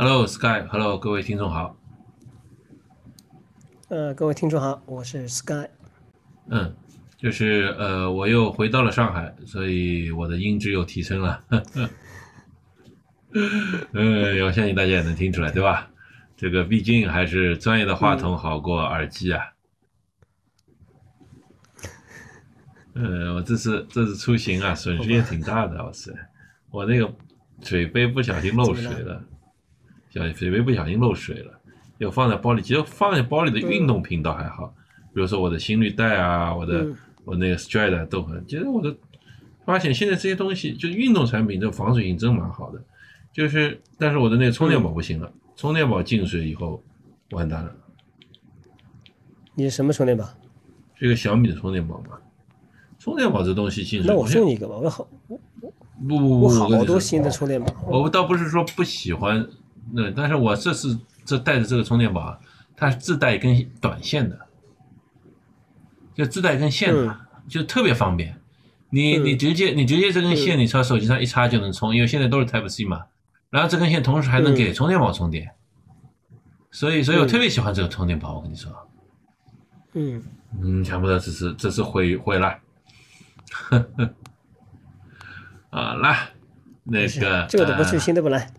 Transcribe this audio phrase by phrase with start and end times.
[0.00, 1.76] Hello Sky，Hello 各位听众好。
[3.88, 5.68] 呃，各位听众好，我是 Sky。
[6.48, 6.72] 嗯，
[7.16, 11.42] 就是呃，我又回到了上海，所以我的音质又提升了。
[13.32, 15.90] 嗯，我相信大家也能听出来，对吧？
[16.36, 19.42] 这个毕竟还是专业的话筒好过耳机啊。
[22.94, 26.14] 嗯，我这次这次出行啊，损失也挺大的，我是
[26.70, 27.12] 我那个
[27.62, 29.24] 水杯不小心漏水了，
[30.10, 31.58] 小水杯不小心漏水了，
[31.98, 32.62] 又放在包里。
[32.62, 34.74] 其实放在包里的运动品倒还好，
[35.14, 36.86] 比如说我的心率带啊，我的
[37.24, 38.44] 我那个 Stride 都很。
[38.46, 38.96] 其实我的
[39.64, 42.82] 发现现在这些东西，就运动产品，这防水性真蛮好的。
[43.32, 46.82] 就是，但是我的那个充电宝不行了，充电宝进水以后
[47.30, 47.72] 完蛋了。
[49.54, 50.24] 你什么充电宝？
[50.94, 52.18] 是一个小米的充电宝嘛？
[52.98, 55.38] 充电宝这东西进水，那我送你一个吧，我好，不
[56.08, 57.72] 不不，我好多新的充电宝。
[57.86, 59.46] 我倒不是说不喜欢，
[59.92, 62.40] 那但是我这次这带的这个充电宝，
[62.76, 64.38] 它自带一根短线的，
[66.14, 68.40] 就自带一根线的，就特别方便。
[68.90, 73.04] 你你直接你直接这根线你朝手机上一插就能充，因为现在都是 Type C 嘛。
[73.50, 75.50] 然后这根线同时还能给充电宝充电，
[76.70, 78.70] 所以所以我特别喜欢这个充电宝，我跟你说，
[79.94, 80.22] 嗯
[80.62, 82.58] 嗯，想不到这次这次毁毁了，
[85.70, 86.28] 啊来，
[86.84, 88.50] 那个这个都不去，新的不来，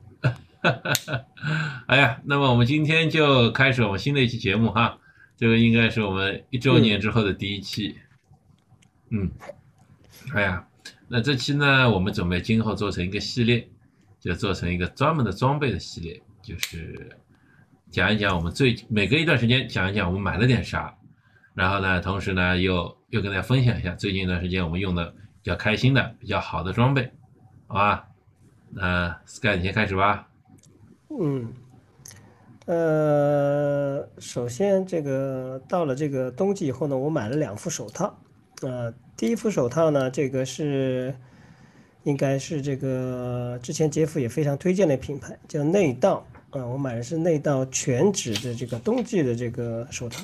[1.88, 4.98] 哎呀，那么我们今天就开始我们新的一期节目哈，
[5.38, 7.96] 这个应该是我们一周年之后的第一期，
[9.10, 9.32] 嗯，
[10.34, 10.68] 哎呀，
[11.08, 13.68] 那这期呢，我们准备今后做成一个系列。
[14.22, 17.18] 就做成一个专门的装备的系列，就是
[17.90, 20.94] 讲一讲我们最每隔一段时间讲一讲我们买了点啥，
[21.54, 27.10] 然后呢，同时呢又又跟大家分享一下最近一段时间我们用的比较开心的、比较好的装备，
[27.68, 28.08] 好吧？
[28.72, 30.28] 那 Sky 你先开始吧。
[31.10, 31.54] 嗯，
[32.66, 38.18] 呃，首先这个到了这个冬季以后呢，我买了两副手套，
[38.62, 41.14] 呃，第一副手套呢，这个是。
[42.04, 46.66] 应该是这个之前杰夫也非常推荐的品牌，叫内道啊。
[46.66, 50.24] 我买的是内道全脂的这个冬季的这个手套。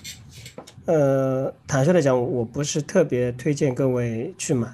[0.85, 4.73] 呃，坦率来讲，我不是特别推荐各位去买。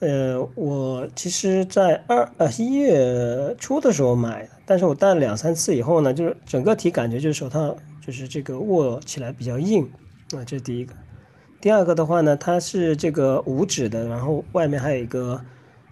[0.00, 9.84] 呃，我其实在二呃一月初的时候买的，但是我戴了两三次以后呢，就是整个体感觉就是手套就是这个握起来比较硬
[10.34, 10.94] 啊，这是第一个。
[11.60, 15.40] 第二个的话呢，它是这个五指的，然后外面还有一个。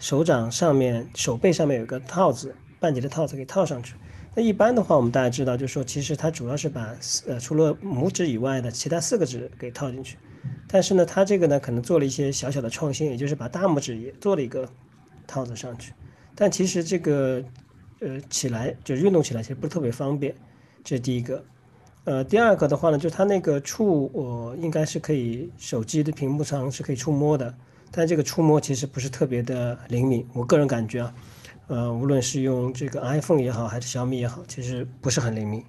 [0.00, 3.94] 手掌上面、手背上面有个套子，半截的套子给套上去。
[4.34, 6.94] 那一般的话，我们大家知道，就是说，其实它主要是把
[7.26, 10.18] 呃除了拇指以外的其他四个指给套进去。
[10.68, 14.68] 但是呢，它这个呢可能做了一些小小的创新，也就是把大拇指也做了一个
[15.26, 15.92] 套子上去。
[16.34, 17.42] 但其实这个
[18.00, 20.34] 呃起来就运动起来其实不是特别方便，
[20.82, 21.44] 这是第一个。
[22.04, 27.54] 呃，第二个的话呢，就它那个触，我应该是可以手机的屏幕上是可以触摸的。
[27.90, 31.14] 但这个触摸其实不是特别的灵敏，我个人感觉啊，
[31.68, 35.64] 呃，无论是用这个 iPhone 也好，还是小米也好，其实不是很灵敏，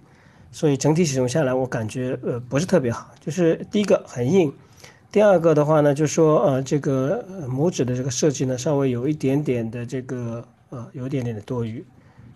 [0.52, 3.14] 所以整体使用下来，我感觉呃不是特别好。
[3.22, 4.52] 就是第一个很硬，
[5.16, 11.86] 第二个的话呢，就说呃这个拇指的这个设计呢，稍微有一点点的这个呃有一点点的多余，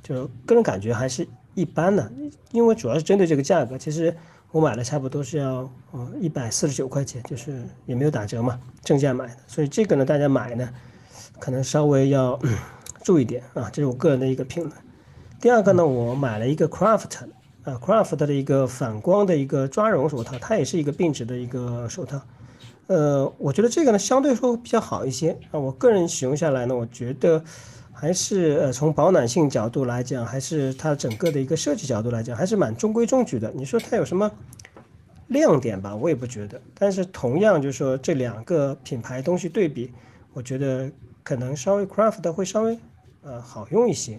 [0.01, 2.09] 就个人感觉还是一般的，
[2.53, 4.15] 因为主要是针对这个价格，其实。
[4.51, 9.35] 我买了差不多是要呃一百四十九块钱，就是也没有打折嘛，正价买的。
[9.45, 10.69] 所以这个呢，大家买呢，
[11.37, 12.39] 可能稍微要
[13.03, 14.75] 注意点啊，这是我个人的一个评论。
[15.41, 17.27] 第二个呢，我买了一个 Craft
[17.63, 22.19] 啊，Craft 的一个反光的一个抓绒手套，它也是一个并指的一个手套。
[22.89, 27.43] 呃，我觉得这个呢相对说比较好一些啊，我个人使用下来呢，我觉得。
[27.91, 33.51] 还是呃，从保暖性角度来讲，还是它整个的一个设计角度来讲，还是蛮中规中矩的。
[33.53, 34.31] 你说它有什么
[35.27, 35.93] 亮点吧？
[35.93, 36.61] 我也不觉得。
[36.73, 39.91] 但是同样就是说这两个品牌东西对比，
[40.31, 40.89] 我觉得
[41.23, 42.79] 可能稍微 Craft 会稍微
[43.21, 44.17] 呃好用一些。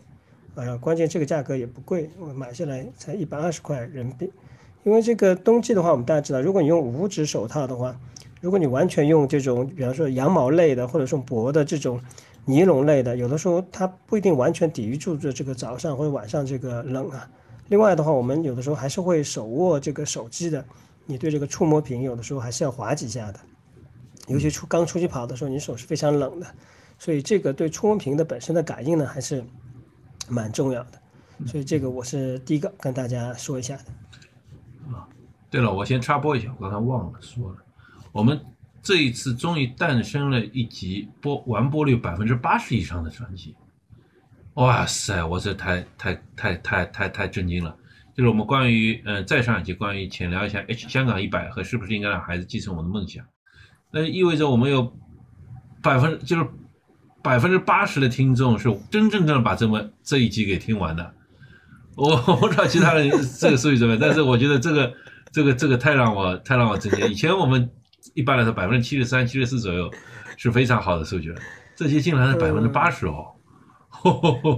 [0.57, 4.31] 呃，关键这个价格也不贵，买下来才一百二十块人民币。
[4.85, 7.99] 因为这个冬季的话，我们大家知道，如果你用五指手套的话，
[8.41, 12.01] 如果你完全用这种，比方说羊毛类的，或者说薄的这种。
[12.47, 17.29] 尼龙类的，有的时候它不一定完全抵御住这这个早上或者晚上这个冷啊。
[17.69, 20.65] 另外的话，我们有的时候还是会手握这个手机的，
[21.05, 23.41] 你对这个触摸屏有的时候还是要划几下的。
[24.27, 26.47] 尤其出刚出去跑的时候，你手是非常冷的，
[26.99, 29.45] 所以这个对触摸屏的本身的感应呢，还是
[30.27, 30.93] 蛮重要的。
[31.47, 34.95] 所以这个我是第一个跟大家说一下的。
[34.97, 35.07] 啊，
[35.51, 37.57] 对了，我先插播一下，我刚才忘了说了，
[38.13, 38.41] 我们。
[38.83, 43.55] 这一次终于诞生了一集播完播率百分之八十以上的专辑，
[44.55, 47.77] 哇塞，我这太太太太太太震惊了。
[48.17, 53.23] 就是我们关于呃再上一集关于浅聊一下 H 香港一百和是不是应该让孩子继承我的梦想，
[53.93, 54.97] 那意味着我们有
[55.83, 56.49] 百分就是
[57.23, 61.15] 百分之八十的听众是真真正正把这么这一集给听完的。
[61.97, 64.95] 我 我不知道其他人这个数据怎么样，但是我觉得这个
[65.31, 67.07] 这个这个太让我太让我震惊。
[67.11, 67.71] 以前我们
[68.15, 69.91] 一般来说百分之七十三、七十四左右
[70.37, 71.41] 是非常好的数据了，
[71.77, 73.27] 这些竟然是百分之八十哦。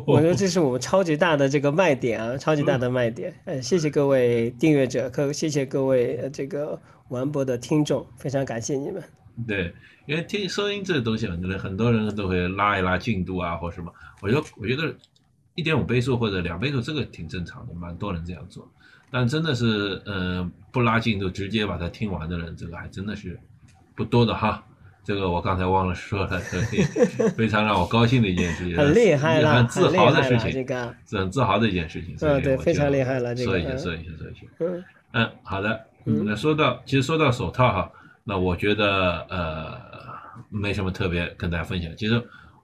[0.06, 3.34] 我觉得 这是我们超级大的这个卖点啊，超级大的卖点。
[3.44, 9.02] 呃，谢谢各位订阅者，各谢谢各位这个玩博的听众，非常感谢你们。
[9.48, 9.74] 对，
[10.06, 13.92] 因为听收音这个东西，很多人很多人都会拉一拉进度啊，或什么。
[14.20, 14.94] 我觉得我觉得
[15.56, 18.70] 一点五倍速或者两倍速这个挺正常的，蛮多人这样做。
[19.12, 23.38] 但真的是，嗯，不拉进度直接把它听完的人，这个还真的是
[23.94, 24.64] 不多的哈。
[25.04, 26.38] 这个我刚才忘了说了，
[27.36, 32.16] 非常让我高兴的一件事情， 很厉害了，很自豪的事情，这个是很自豪的一件事情。
[32.20, 33.50] 嗯，对，非常厉害了，这个。
[33.50, 34.46] 说一下，说一下，说一下。
[34.60, 35.78] 嗯嗯，好的。
[36.04, 37.90] 嗯，那说到，其实说到手套哈，
[38.24, 39.76] 那我觉得呃
[40.48, 41.94] 没什么特别跟大家分享。
[41.96, 42.14] 其实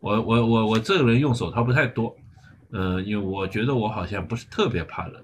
[0.00, 2.16] 我我我我这个人用手套不太多，
[2.72, 5.22] 嗯，因为我觉得我好像不是特别怕冷，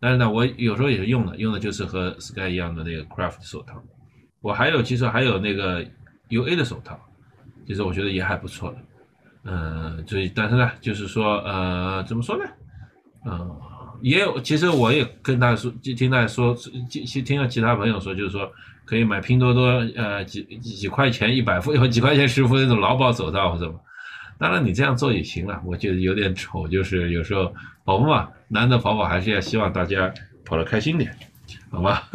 [0.00, 3.82] 但是呢，我有时候也是用的，用的就是和 Sky 一样的那个 Craft 手套。
[4.40, 5.84] 我还有，其实还有那个。
[6.30, 6.94] U A 的手套，
[7.66, 8.76] 其实我觉得也还不错的，
[9.44, 12.44] 嗯，所以但是呢，就是说，呃，怎么说呢？
[13.24, 13.50] 嗯，
[14.02, 16.54] 也有，其实我也跟大家说，就听大家说，
[16.90, 18.46] 听听了其他朋友说，就是说
[18.84, 23.80] 可以买拼多多，呃，几几块钱一百副， 或几块钱十副那种劳保手套或者什么。
[24.38, 27.50] 当然你这样做也行了，我觉得有点丑，就是有时候
[27.86, 30.12] 跑步嘛，难得跑跑，还是要希望大家
[30.44, 31.14] 跑得开心点，
[31.70, 32.08] 好吧？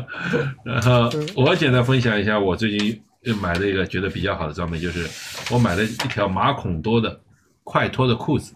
[0.64, 3.02] 然后我简单分享一下我最近。
[3.24, 5.06] 又买的一个觉得比较好的装备，就是
[5.52, 7.20] 我买了一条马孔多的
[7.64, 8.54] 快脱的裤子，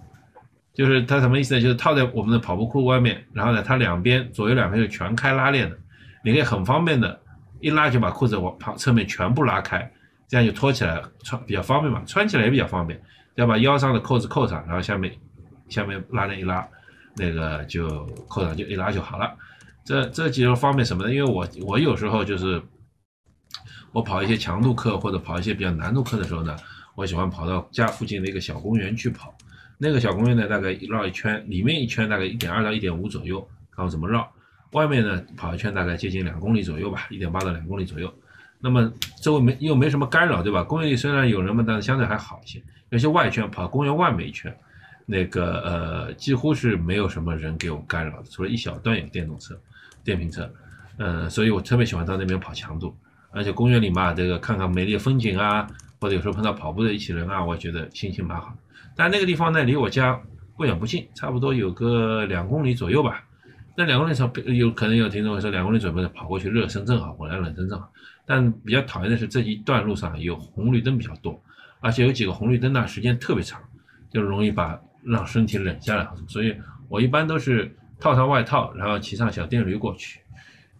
[0.72, 1.60] 就是它什么意思呢？
[1.60, 5.76] 就是套在我们的跑步裤外面，然后呢，它两边左右两边是全开拉链的，
[6.24, 7.20] 你可以很方便的，
[7.60, 9.92] 一拉就把裤子往旁侧面全部拉开，
[10.28, 12.98] 这样就脱起来穿比较方便嘛，穿起来也比较方便。
[13.34, 15.12] 要把腰上的扣子扣上，然后下面
[15.68, 16.66] 下面拉链一拉，
[17.16, 19.34] 那个就扣上就一拉就好了。
[19.84, 21.12] 这这几种方便什么呢？
[21.12, 22.62] 因为我我有时候就是。
[23.92, 26.56] 我跑一些强度课或者跑一些比较难度课的时候呢，
[26.96, 29.32] 我喜欢跑到家附近的一个小公园去跑。
[29.78, 34.28] 那个小公园呢，大概绕一圈，里面一圈大概一点二到一点五左右，看我怎么绕。
[34.72, 38.12] 外面呢，跑一圈大概接近两公里左右吧，一点八到两公里左右。
[38.58, 40.64] 那么周围没又没什么干扰，对吧？
[40.64, 42.60] 公园里虽然有人们，但是相对还好一些。
[42.88, 44.52] 有些外圈跑公园外面一圈，
[45.06, 49.58] 那个呃几乎是没有什么人给我干扰的，除了一小段有电动车、
[50.02, 50.50] 电瓶车。
[50.96, 52.96] 嗯，所以我特别喜欢到那边跑强度。
[53.32, 55.66] 而且公园里嘛，这个看看美丽的风景啊，
[56.00, 58.56] 或者有时候碰到跑步的一起人啊，我觉得心情蛮好。
[58.94, 60.20] 但那个地方呢，离我家
[60.56, 63.24] 不远不近，差不多有个两公里左右吧。
[63.76, 67.90] 那两公里上有可能有听众会说，两公里左右跑过去热身正好，我来冷身正好。
[68.24, 71.42] 但比较讨厌的是这一段路上有红绿灯比较多，
[71.80, 73.60] 而且有几个红绿灯呢时间特别长，
[74.12, 76.08] 就容易把让身体冷下来。
[76.26, 76.56] 所以
[76.88, 80.20] 我一般都是套上外套，然后骑上小电驴过去。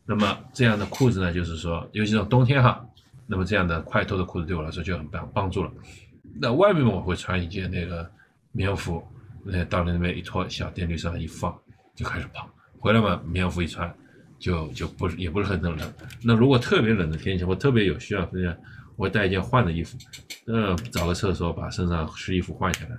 [0.07, 2.85] 那么这样的裤子呢，就是说，尤其是冬天哈，
[3.27, 5.73] 那么这样的快脱的裤子对我来说就很帮帮助了。
[6.41, 8.11] 那外面我会穿一件那个
[8.53, 9.03] 棉服，
[9.45, 11.57] 那到了那边一脱，小电驴上一放
[11.95, 12.49] 就开始跑。
[12.79, 13.91] 回来嘛，棉服一穿，
[14.39, 15.79] 就就不是也不是很冷。
[16.23, 18.55] 那如果特别冷的天气，或特别有需要，这样
[18.97, 19.97] 我带一件换的衣服，
[20.49, 22.97] 嗯，找个厕所把身上湿衣服换下来，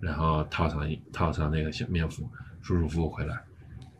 [0.00, 2.28] 然后套上套上那个小棉服，
[2.62, 3.38] 舒舒服服回来。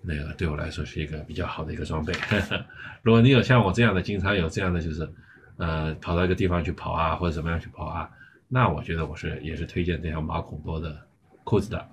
[0.01, 2.13] 那个对我来说是一个比较好的一个装备。
[3.03, 5.11] 如果你有像我这样的，经常有这样的，就是
[5.57, 8.09] 呃跑到一个地方去跑啊，或者怎么样去跑啊，
[8.47, 10.97] 那我觉得我是也是推荐这条马孔多的
[11.45, 11.89] 裤子的。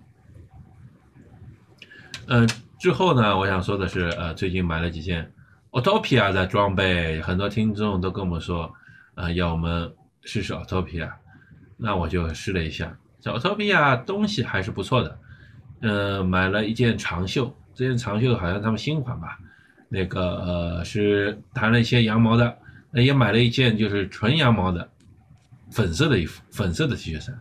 [2.27, 2.47] 嗯，
[2.79, 5.31] 之后呢，我想说的是，呃，最近买了几件
[5.71, 8.71] Autopia 的装备，很多听众都跟我们说，
[9.15, 11.11] 呃，要我们试试 Autopia，
[11.75, 15.19] 那我就试了一下，这 Autopia 东西还是不错的。
[15.81, 17.51] 嗯，买了一件长袖。
[17.73, 19.39] 这件长袖好像他们新款吧，
[19.89, 22.55] 那个呃是弹了一些羊毛的，
[22.91, 24.87] 那也买了一件就是纯羊毛的
[25.71, 27.35] 粉色的衣服，粉色的 T 恤衫，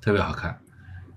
[0.00, 0.58] 特别好看。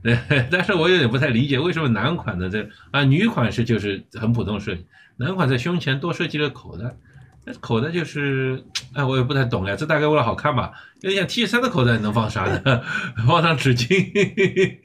[0.04, 0.16] 对
[0.52, 4.86] 但是我有点不太理解，为什么男款的这啊女款是就是很普通设计，
[5.18, 6.96] 男款在胸前多设计了口袋。
[7.44, 9.76] 那口袋就是，哎，我也不太懂呀。
[9.76, 10.72] 这大概为了好看吧？
[11.02, 12.82] 有点像 T 三的口袋能放啥呢？
[13.26, 14.78] 放上纸巾、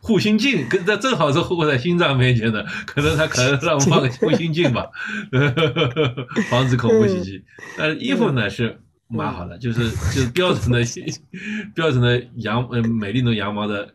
[0.00, 4.86] 护心镜，跟这正好是护在心脏面前的，可能他可能让我放个护心镜吧，
[6.48, 7.42] 防止恐怖袭击。
[7.76, 10.84] 但是衣服呢是蛮好的，就是就是标准的
[11.74, 13.92] 标准的羊呃美丽奴羊毛的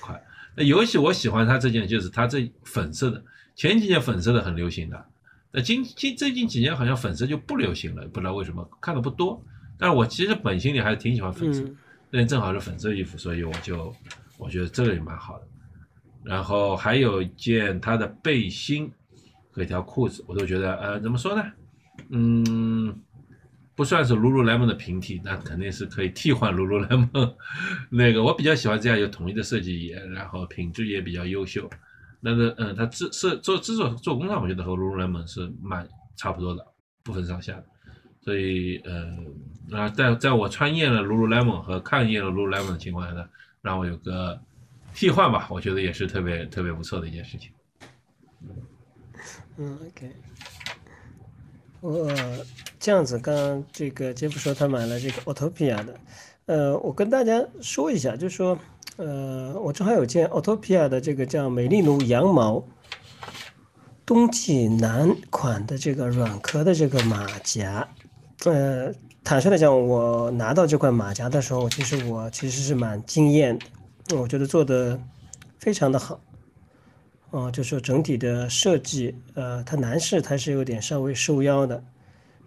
[0.00, 0.20] 款。
[0.54, 3.22] 那尤其我喜欢它这件，就是它这粉色的，
[3.56, 5.02] 前几年粉色的很流行的，
[5.52, 9.42] 那今今最近几年好像粉色就不流行了，不知道为什么，看的不多。
[9.78, 11.64] 但是我其实本心里还是挺喜欢粉色，
[12.10, 13.94] 那正好是粉色衣服，所以我就
[14.38, 15.46] 我觉得这个也蛮好的。
[16.24, 18.90] 然后还有一件它的背心
[19.50, 21.44] 和一条裤子，我都觉得呃怎么说呢？
[22.10, 23.02] 嗯。
[23.74, 27.32] 不算是 lululemon 的平替，那肯定是可以替换 lululemon。
[27.90, 31.70] 那个我比较喜欢这样有统一的设计，也然后品质也比较优秀。
[32.20, 36.66] 那个嗯，它制设做制作做工上，我觉得和 lululemon 是蛮差不多的，
[37.02, 37.62] 不分上下。
[38.20, 39.16] 所以呃，
[39.68, 43.26] 那，在在我穿厌了 lululemon 和看厌了 lululemon 的情况下呢，
[43.62, 44.38] 让我有个
[44.92, 47.50] 替换吧，我觉得也是特别特别不错的一件事情。
[49.56, 50.12] 嗯，OK。
[51.80, 52.12] 我
[52.80, 56.00] 这样子，刚刚这个杰夫说他买了这个 Autopia 的，
[56.46, 58.58] 呃，我跟大家说一下，就是说，
[58.98, 62.64] 呃，我正好有件 Autopia 的这个叫美丽奴羊毛
[64.04, 67.88] 冬季男款的这个软壳的这个马甲，
[68.44, 73.56] 呃，坦率的讲，我拿到这款马甲的时候，其实我其实是蛮惊艳
[74.08, 75.00] 的，我觉得做的
[75.60, 76.20] 非常的好。
[77.30, 81.80] 哦，就说整体的设计，呃，它男士它是有点稍微收腰的，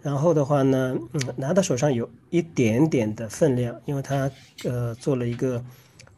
[0.01, 4.29] 然后的话呢，嗯，拿到手上有一点点的分量，因为它
[4.65, 5.63] 呃做了一个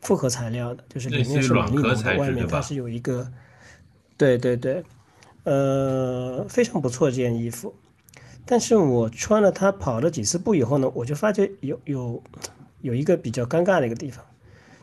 [0.03, 3.31] 复合材料的，就是里面是软的，外面它是有一个，
[4.17, 4.83] 对对对，
[5.43, 7.73] 呃，非常不错这件衣服，
[8.45, 12.21] 但是我穿了它跑了几次步以后呢，我就发觉有有
[12.81, 14.23] 有一个比较尴尬的一个地方。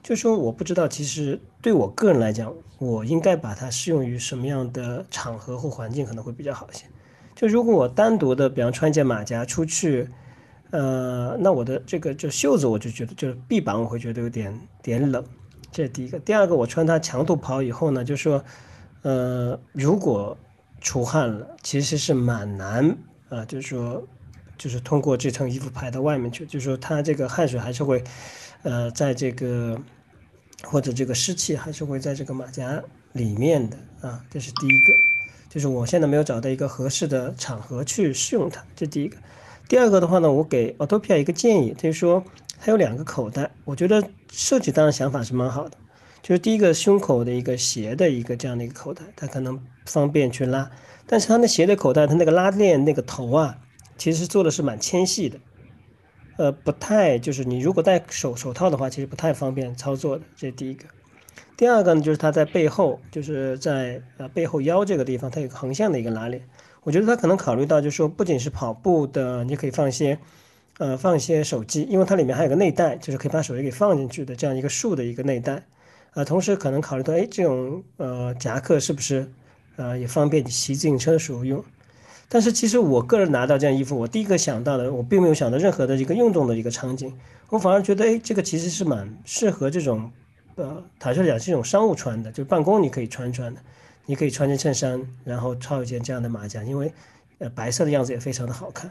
[0.03, 6.87] 就是说我不知道，其实对我个人来讲，我应该把它适用于什么样的场合或环境可能会比较好一些。
[7.37, 10.09] 就如果我单独的，比方穿一件马甲出去，
[10.71, 15.25] 呃，那我的这个就袖子我就觉得就是臂膀我会觉得有点点冷，
[15.71, 16.19] 这是第一个。
[16.19, 18.45] 第二个，我穿它强度跑以后呢，就说，
[19.03, 20.37] 呃，如果
[20.81, 22.97] 出汗了，其实是蛮难
[23.29, 24.07] 啊，就是说，
[24.57, 28.03] 就是通过这层衣服排到外面去，就是说它这个汗水还是会。
[28.63, 29.81] 呃，在这个
[30.65, 32.79] 或者这个湿气还是会在这个马甲
[33.13, 34.93] 里面的啊，这是第一个，
[35.49, 39.17] 就是我现在没有找到一个合适的场合去试用它，这第一个。
[39.71, 42.25] 第二个的话呢，我给 Autopia 一个建议，就是说
[42.59, 45.77] 它有两个口袋，我觉得设计当然想法是蛮好的，
[46.23, 50.69] 就是第一个胸口的一个斜的一个这样的一个口袋，它可能方便去拉，
[51.07, 53.59] 但是它那斜的口袋，它那个拉链那个头啊，
[53.97, 55.39] 其实做的是蛮纤细的。
[56.37, 60.87] 呃，不太就是你如果戴手手套的话，其实不太方便操作的，这是第一个。
[61.57, 66.43] 第二个呢，就是它在背后，就是在呃背后腰这个地方，它有个横向的一个拉链。
[66.83, 70.19] 我觉得他可能考虑到，就是说不仅是跑步的，你可以放一些，
[70.79, 75.63] 呃，放一些手机，因为它里面还有个内袋，就是可以把手机给放进去的这样一个竖的一个内袋。
[76.13, 79.31] 啊，同时可能考虑到，哎，这种呃夹克是不是
[79.77, 81.63] 呃也方便你骑自行车的时候用？
[82.29, 87.13] 但是其实我个人拿到这件衣服，我第一个想到的，我并没有想到任何的一个运动的一个场景，
[87.49, 90.11] 我反而觉得，哎，这个其实是蛮适合这种，
[90.55, 93.61] 呃，坦率讲是一种商务穿的，就是办公你可以穿穿的，
[94.07, 96.93] 你可以穿件衬衫，然后套一件这样的马甲，因为，
[97.39, 98.91] 呃，白色的样子也非常的好看，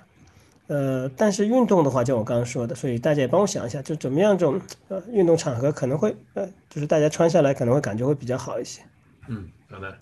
[0.68, 8.82] 呃，但是运动的话，就我刚刚说的，所以大家也帮我想一下，就怎么样这种，呃，运动场合可能会，呃，就是大家穿下来可能会感觉会比较好一些。
[9.28, 9.98] 嗯，好的，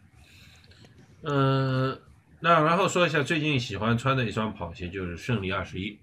[1.24, 2.00] 嗯。
[2.40, 5.98] 那然后说一下最近喜欢穿的一双跑鞋就是胜利二十一，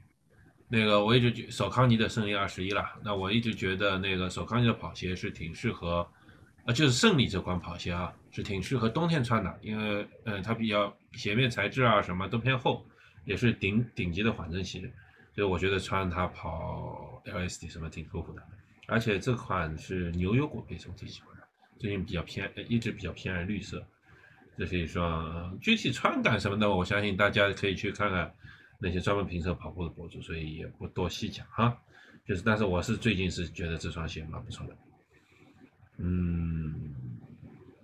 [0.66, 2.92] 那个我一直觉索康尼的胜利二十一啦。
[3.04, 6.04] 那我一直觉得那个索康尼的跑鞋是挺适合，
[6.66, 12.84] 啊就是胜利这款跑鞋啊是挺适合冬天穿的，因为嗯它比较鞋面材质啊什么都偏厚，
[13.24, 14.80] 也是顶顶级的缓震鞋，
[15.32, 18.42] 所以我觉得穿它跑 LSD 什么挺舒服的。
[18.88, 21.42] 而且这款是牛油果配色，我挺喜欢的。
[21.78, 23.86] 最近比较偏一直比较偏爱绿色。
[24.56, 28.32] 这是一双具体穿感什么的，我相信大家可以去看看
[28.78, 31.76] 那些专门评测跑步的博主，所以也不多细讲哈。
[32.26, 34.76] 就是，但是我是最近是觉得这双鞋蛮不错的。
[35.98, 36.94] 嗯，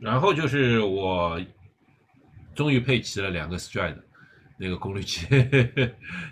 [0.00, 1.40] 然后就是我
[2.54, 3.96] 终于配齐了两个 Stride
[4.58, 5.26] 那个功率计，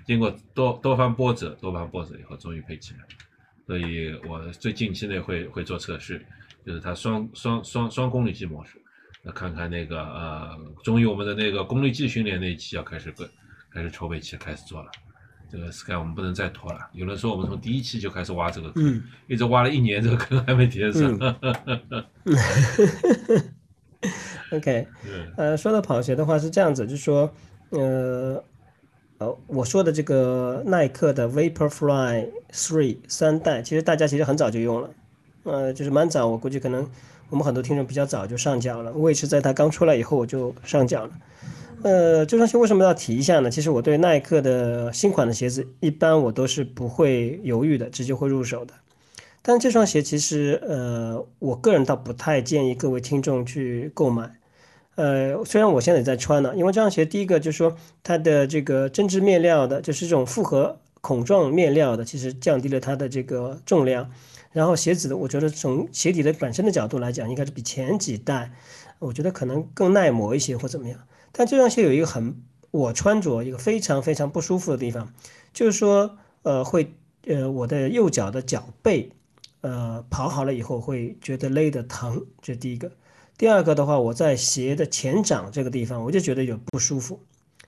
[0.07, 3.01] 经过多多番波折，多番波折以后终于配齐了。
[3.67, 6.25] 所以我最近期内会会做测试，
[6.65, 8.81] 就是它双双双双功率计模式。
[9.23, 13.29] 那看看那个呃，终于我们的那个功率计训练那一期要开始跟
[13.71, 14.91] 开始筹备期开始做了，
[15.51, 16.89] 这个 Sky 我们不能再拖了。
[16.93, 21.19] 有人说我们从第一期就开始挖这个坑，一直挖了一年，这个坑还没填上。
[24.53, 24.87] OK，
[25.37, 27.31] 呃，说到跑鞋的话是这样子，就是说，
[27.71, 28.43] 呃，
[29.19, 34.91] 呃，我说的这个耐克的 Vaporfly Three 三代，其实大家其实很早就用了，
[35.45, 36.89] 呃，就是蛮早，我估计可能。
[37.31, 41.11] 我们很多听众比较早就上脚了，我也是在它刚出来以后我就上脚了。
[41.83, 43.51] 呃，这双鞋为什么要提一下呢？
[43.51, 48.73] 其实我对耐克的新款的鞋子，一般我都是不会犹豫的，直接会入手的。
[49.43, 54.39] 但这双鞋其实，呃，我个人倒不太建议各位听众去购买。
[54.97, 64.11] 呃，虽然我现在也在穿呢，因为这双鞋第一个就是说它的这个针织面料的，就是这种复合孔状面料的，其实降低了它的这个重量。
[64.51, 68.51] 然后鞋子的，我觉得从鞋底的本身的角度来讲，应该是比前几代，
[68.99, 70.99] 我觉得可能更耐磨一些或怎么样。
[71.31, 72.35] 但这双鞋有一个很
[72.71, 75.13] 我穿着一个非常非常不舒服的地方，
[75.53, 76.93] 就是说，呃，会
[77.27, 79.13] 呃我的右脚的脚背，
[79.61, 82.91] 呃跑好了以后会觉得勒得疼，这第一个。
[83.37, 87.21] 第二个的话，我在鞋的前掌这个地方，我就觉得有不舒服，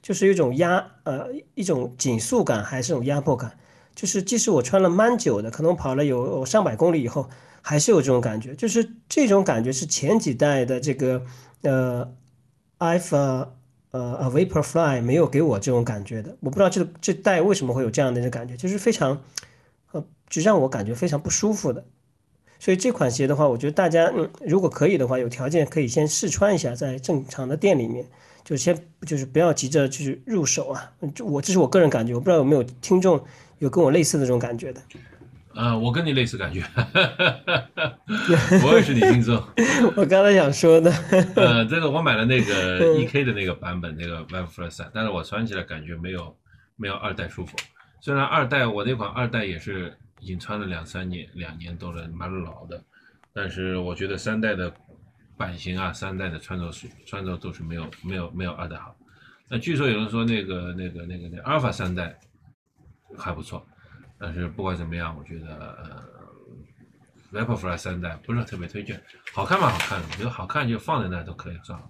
[0.02, 3.58] 就是一种压呃一种紧束感，还是种压迫感。
[3.94, 7.28] 就是即使我穿了蛮久的，可能跑了有上百公里以后，
[7.62, 8.54] 还是有这种感觉。
[8.54, 11.22] 就是这种感觉是前几代的这个
[11.62, 12.14] 呃。
[12.80, 13.46] Alpha
[13.90, 19.20] 呃，A Vaporfly 没有给我这种感觉的，我不知道这这代为什么会有这样的一个感觉，就是非常，
[19.92, 21.84] 呃，就让我感觉非常不舒服的。
[22.58, 28.06] 所以这款鞋的话，我觉得大家嗯，如果可以的话，有条件可以先试穿一下，在正常的店里面，
[28.44, 30.92] 就先就是不要急着去入手啊。
[31.14, 33.24] 就我这是我个人感觉，我不知道有没有听众
[33.60, 34.82] 有跟我类似的这种感觉的。
[35.54, 36.62] 呃，我跟你类似感觉，
[38.62, 39.42] 我也是你听众。
[39.96, 40.92] 我刚才想说的，
[41.34, 46.36] 呃，这个我买了那个 E K 的那个版本，那个 Vaporfly 但是我穿起来感觉没有
[46.76, 47.56] 没有二代舒服。
[48.00, 52.82] 虽然二代我那款二代也是已经穿了两三年，两年多了，蛮老的，
[53.32, 54.72] 但是我觉得三代的
[55.36, 56.70] 版型啊，三代的穿着
[57.06, 58.96] 穿着都是没有没有没有二代好。
[59.48, 62.18] 那据说有人说那个那个那个那阿尔法三代
[63.16, 63.66] 还不错。
[64.22, 65.48] 但是不管怎么样，我觉得
[67.32, 69.02] 呃，Vaporfly 三代不是特别推荐，
[69.32, 69.70] 好看吗？
[69.70, 71.88] 好看，觉得好看就放在那都可以算了。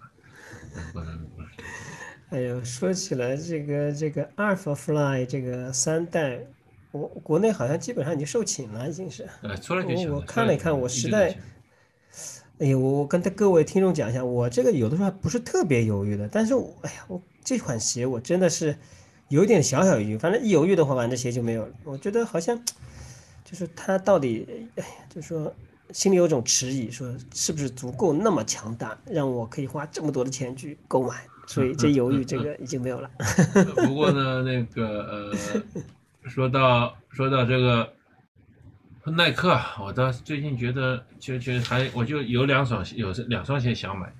[0.92, 1.48] 不是不是。
[2.30, 6.40] 哎呦，说起来这个这个 Alphafly 这个三代，
[6.92, 9.28] 我国内好像基本上已经售罄了，已经是。
[9.42, 10.12] 呃，出来就行。
[10.12, 11.36] 我看了一看，我实在，
[12.58, 18.76] 哎呦，我跟各位听众讲一下，我这个有的时候还不是特别犹豫的，但是我哎呀，我这款鞋我真的是。
[19.30, 21.72] 有点小小犹豫，反正一犹豫的话，反正鞋就没有了。
[21.84, 22.60] 我觉得好像
[23.44, 25.54] 就是它到底，哎呀，就是说
[25.92, 31.22] 心里有种迟疑，说是不是足够那么强大，让我可以花这么多的钱去购买。
[31.50, 33.10] 所以这犹豫这个已经没有了。
[33.84, 35.32] 不过呢，那个
[36.22, 37.92] 呃，说到说到这个
[39.04, 44.12] 耐克，我倒最近觉得就就还我就有两双有两双鞋想买，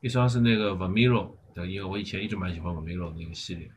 [0.00, 3.70] 一双是那个 Vomero 的，因为我以前一直蛮喜欢 Vomero 那个系列。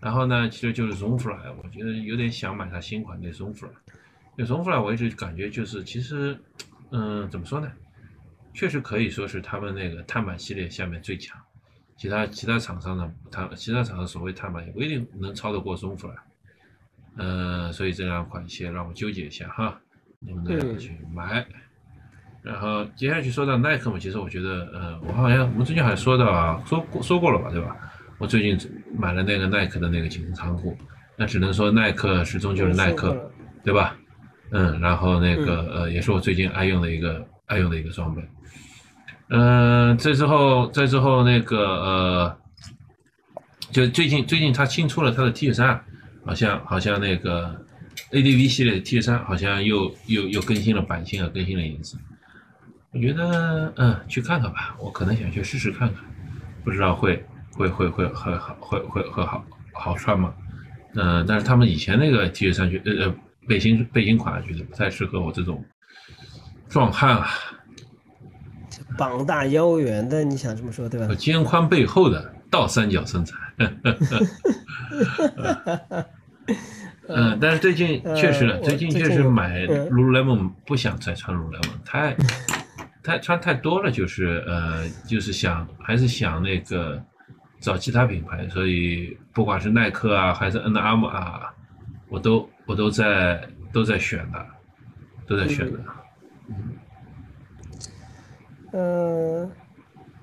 [0.00, 3.70] 然后呢，其实就是 Zonfly，我觉得有点想买它新款的 Zonfly。
[4.36, 6.38] 那 Zonfly 我一直感觉就是，其实，
[6.92, 7.68] 嗯，怎么说呢？
[8.54, 11.36] 确实可以说是他们那个碳板系列下面最强。
[11.96, 16.14] 其他其他厂商呢，它其他厂商所谓碳板也不一定能超得过 Zonfly。
[17.16, 19.80] 嗯，所以这两款鞋让我纠结一下哈，
[20.20, 21.46] 能不能去买？
[22.42, 27.76] 然后接下去说到耐克嘛，其实我觉得，呃，我好像我们最近好像说到啊，说过说过了吧，对吧？
[28.18, 28.58] 我最近
[28.96, 30.76] 买了那个耐克的那个紧身长裤，
[31.16, 33.30] 那只能说耐克始终就是耐克，
[33.64, 33.96] 对吧？
[34.50, 38.22] 嗯，然后那个呃，也是我最近爱用的一个爱用的一个装备。
[39.28, 42.38] 嗯，这之后再之后那个呃，
[43.70, 45.82] 就最近最近他新出了他的 T 恤衫，
[46.24, 47.64] 好像好像那个
[48.12, 51.98] ADV 系列的 T 恤衫好像又又又更新了版型啊，更新了颜色。
[52.92, 56.04] 我觉得嗯，去看看吧，我可能想去试试看看，
[56.64, 57.24] 不知道会。
[57.58, 60.30] 会会会会会会会好好穿吗？
[60.94, 63.14] 嗯，但是他们以前那个 T 恤衫，呃呃
[63.48, 65.64] 背心背心款，觉得不太适合我这种
[66.68, 67.26] 壮汉啊。
[68.96, 71.14] 膀大腰圆的，你想这么说对吧？
[71.14, 73.36] 肩宽背厚的倒三角身材。
[77.08, 82.16] 嗯，但是最近确实，最近确实买 Lululemon 不想再穿 Lululemon，太
[83.02, 87.02] 太穿太多了，就是呃，就是想还是想那个。
[87.58, 91.50] 找其他品牌，所以不管是耐克啊，还是 N M 啊，
[92.06, 94.46] 我都我都在都在选的，
[95.26, 95.78] 都在选的。
[96.48, 96.54] 嗯，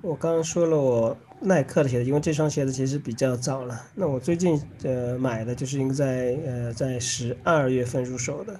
[0.00, 3.80] 我刚刚说了我耐克的鞋子，因为这双鞋子其实比较早了。
[3.94, 8.58] 那我最近呃买的就是应该在呃在十二月份入手的，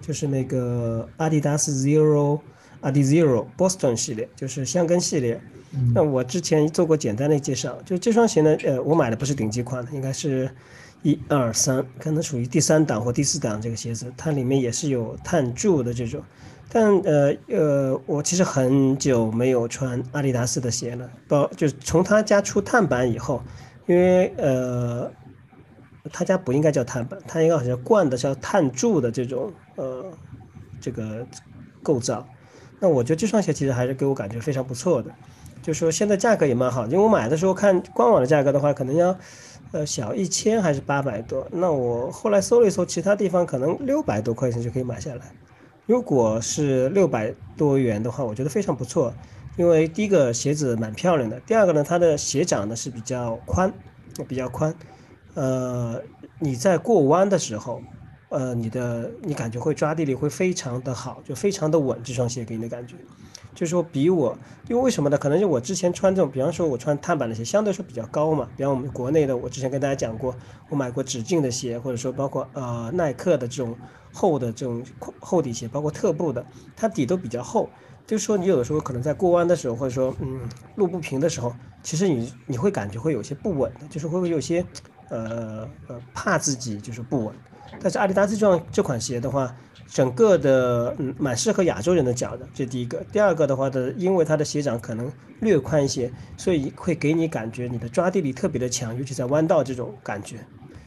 [0.00, 2.40] 就是那个阿迪达斯 Zero
[2.82, 5.40] 阿迪 Zero Boston 系列，就是香根系列。
[5.94, 10.50] 那我之前做过简单的介绍，就这双鞋呢，呃，我买的不是顶级款的，应该是
[11.02, 16.22] 一二三，可能属于第三档或第四档这个鞋子，它里面也是有碳柱的这种，
[16.74, 23.42] 但呃呃，我其实很久没有穿阿迪达斯的鞋了，包就是从他家出碳板以后，
[23.86, 25.12] 因为呃，
[26.10, 30.02] 他家不应该叫碳板，他应该好像灌的叫碳柱的这种呃
[30.80, 31.26] 这个
[31.82, 32.26] 构造。
[32.80, 35.10] 那我觉得这双鞋其实还是给我感觉非常不错的，
[35.60, 39.14] 就说现在价格也蛮好，因为我买的时候看官网的价格的话，可能要
[39.72, 45.20] 呃小一千还是八百多，那我后来搜了一搜，其他地方可能六百多块钱就可以买下来。
[45.86, 49.12] 如果是六百多元的话，我觉得非常不错，
[49.56, 53.72] 因为第一个鞋子蛮漂亮的，第二个呢，它的鞋掌呢是比较宽，
[54.26, 54.74] 比较宽，
[55.34, 56.02] 呃，
[56.38, 57.82] 你在过弯的时候。
[58.34, 62.00] 呃，你的你感觉会抓地力会非常的好，就非常的稳。
[62.02, 62.96] 这双鞋给你的感觉，
[63.62, 64.36] 就是说比我，
[64.68, 65.16] 因为为什么呢？
[65.16, 68.48] 可能是我之前穿这种，比方说我穿碳板的鞋，相对说比较高嘛。
[68.56, 70.34] 比方我们国内的，我之前跟大家讲过，
[70.68, 73.76] 我买过直径的鞋，或者说包括呃耐克的这种
[74.12, 74.82] 厚的这种
[75.20, 76.44] 厚底鞋，包括特步的，
[76.74, 77.70] 它底都比较厚。
[78.04, 80.40] 就是说你有的时候可能在过弯的时候，或者说嗯
[80.74, 84.66] 路不平的时候，其实你你会感觉会有些不稳的，就是会不会有些
[85.08, 87.34] 呃呃怕自己就是不稳。
[87.80, 89.54] 但是阿迪达斯这双这款鞋的话，
[89.92, 93.04] 整个的嗯蛮适合亚洲人的脚的，这第一个。
[93.12, 100.38] 第二个的话的，因为它的鞋掌可能略宽一些，所以会给你感觉你的抓地力特别的强，尤其在弯道这种感觉。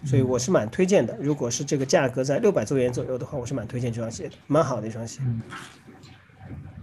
[0.04, 1.16] 所以我是蛮推荐的。
[1.20, 5.22] 如果是这个价格在六百多元左右的话，我是蛮推荐这双鞋的，蛮好的一双鞋。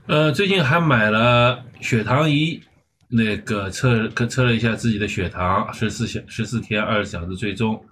[0.06, 2.60] 呃，最近还买了血糖仪，
[3.08, 7.84] 那个测测了一下自己的血糖，十四小十四天二十小时追踪。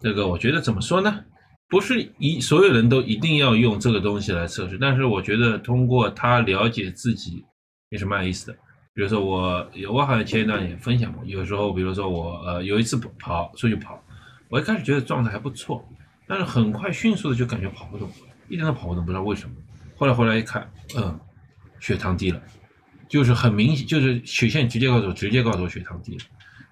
[0.00, 1.20] 这个我觉得怎么说呢？
[1.68, 7.44] 不是一所有人都一定要用这个东西来测试，但是我觉得通过他了解自己
[7.90, 8.58] 也是蛮有意思的。
[8.92, 14.00] 比如说我，我好像前一段也分享过，有时候比如说我呃有一次跑出去跑，
[14.48, 15.84] 我一开始觉得状态还不错，
[16.28, 18.08] 但是很快迅速的就感觉跑不动，
[18.48, 19.56] 一点都跑不动，不知道为什么。
[19.96, 21.18] 后来回来一看，嗯，
[21.80, 22.40] 血糖低了，
[23.08, 26.24] 就是很明显，就是曲线直接告诉我，直接告诉我血糖低了。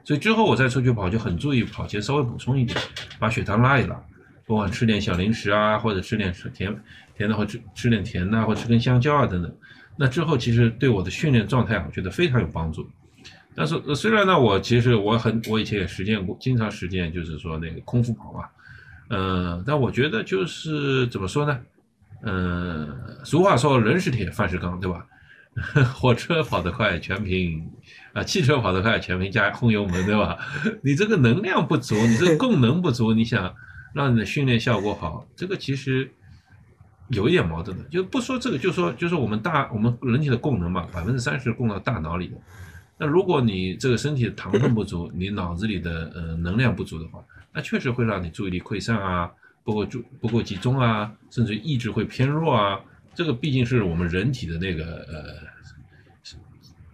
[0.04, 2.78] 所以之后我再出去跑就很注意跑前稍微补充一点，
[3.18, 4.00] 把血糖拉一拉。
[4.44, 6.76] 不管吃点小零食啊，或者吃点甜
[7.16, 9.56] 甜的，或吃吃点甜的，或吃根香蕉啊等等，
[9.96, 12.88] 那之后其实对我的训练状态，我觉得非常有帮助。
[13.54, 18.44] 但是虽然呢，我其实我很我以前也实践过，经常实践，就是说那个空腹跑嘛，
[19.10, 21.58] 嗯，但我觉得就是怎么说呢，
[22.22, 25.06] 嗯，俗话说人是铁，饭是钢，对吧？
[25.94, 27.70] 火车跑得快全凭
[28.14, 30.38] 啊，汽车跑得快全凭加轰油门，对吧？
[30.82, 33.54] 你这个能量不足，你这个供能不足，你想。
[33.92, 36.10] 让你的训练效果好，这个其实
[37.08, 42.36] 有一点矛盾的，就不说这个，就说就是我们大我们人体的供能嘛，百分之三十供到大脑里的。
[42.96, 49.30] 那如果你这个身体的糖分不足， 你脑子里的呃能量不足的话，那确实会让你注意力溃散啊，
[49.62, 52.80] 不够注不够集中啊，甚至意志会偏弱啊。
[53.14, 55.24] 这个毕竟是我们人体的那个呃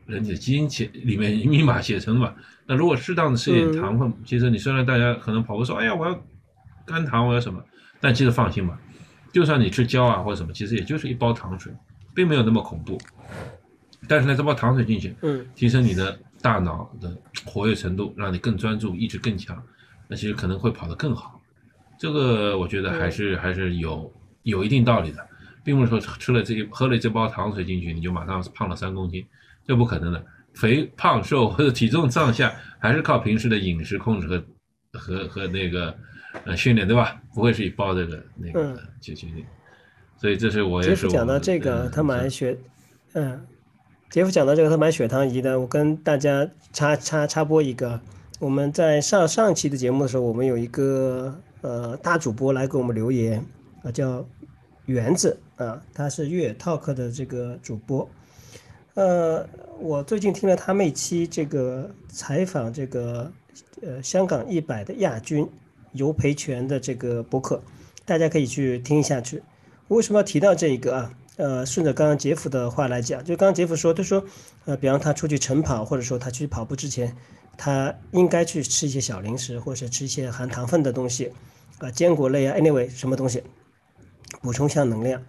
[0.06, 2.34] 人体的基因写里面密码写成的嘛。
[2.66, 6.20] 那如果适当的吃点糖分，其实你虽然大家可能跑步说，哎呀我要。
[6.88, 7.62] 肝糖或者什么？
[8.00, 8.80] 但其实放心吧，
[9.32, 11.72] 就算你吃胶啊或者什么，其实也就是一包糖水，
[12.14, 12.96] 并没有那么恐怖。
[14.06, 17.12] 但是呢，这包糖水进去，嗯，提升你的大脑的
[17.44, 19.60] 活跃程度，让你更专注，意志更强，
[20.06, 21.40] 那其实可能会跑得更好。
[21.98, 24.12] 这个我觉得还是还是有
[24.44, 25.28] 有一定道理的，
[25.64, 29.26] 并不是说吃了这一喝了这包糖水进去，你就马上胖了三公斤，
[29.66, 30.24] 这不可能的。
[30.54, 34.44] 肥胖瘦或者体重上下，还是靠平时的饮食控制和
[34.92, 35.98] 和和那个。
[36.44, 37.20] 呃，训练对吧？
[37.34, 39.46] 不会是以包这个那个去训练，
[40.16, 40.96] 所以这是我也是。
[40.96, 42.56] 杰夫讲到这个，他买血，
[43.14, 43.46] 嗯，
[44.10, 48.00] 杰夫讲到这个，他买血糖仪的，我跟大家插插插播一个，
[48.38, 53.42] 我们在上上期的节目的时候，我们有一个呃大主播来给我们留言
[53.82, 54.26] 啊，叫
[54.84, 58.08] 园子啊，他是越野 talk 的这个主播，
[58.94, 63.32] 呃，我最近听了他们一期这个采访这个
[63.82, 65.48] 呃香港一百的亚军。
[65.92, 67.62] 尤培权的这个博客，
[68.04, 69.42] 大家可以去听一下去。
[69.88, 71.10] 为什么要提到这一个啊？
[71.36, 74.24] 呃，顺着刚刚杰夫的话来讲，就刚刚杰夫说，他说，
[74.64, 77.16] 呃，比方他出去晨跑，或者说他去跑步之前，
[77.56, 81.30] 他应该去吃一些小零食，或者是吃一些含糖分的东西，
[81.78, 83.40] 啊，坚果类啊，anyway 什么东西，
[84.42, 85.22] 补充一下能量。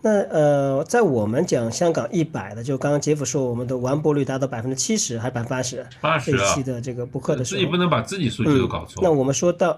[0.00, 5.84] 那呃，在我们讲香港一百的，就刚刚杰夫说我们的完播率达到百分之七十，还百分之八十，
[6.24, 9.02] 这一期的这个博客的时候，自己不能把自己数据都搞错。
[9.02, 9.76] 那我们说到。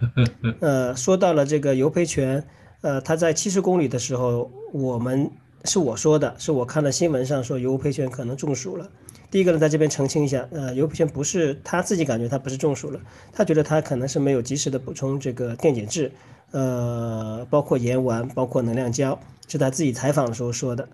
[0.60, 2.44] 呃，说到了这个尤培全，
[2.80, 5.30] 呃，他在七十公里的时候，我们
[5.64, 8.88] 是我说的，是我看了新闻上说尤培全可能中暑了。
[9.30, 13.00] 第一个呢，在这边澄清一下，呃，尤培全不是他自己感觉他不是中暑了，
[13.32, 16.12] 他觉得他可能是没有及时的补充这个电解质，
[16.52, 20.88] 呃，包括盐丸，包括能量胶，是他自己采访的时候说的。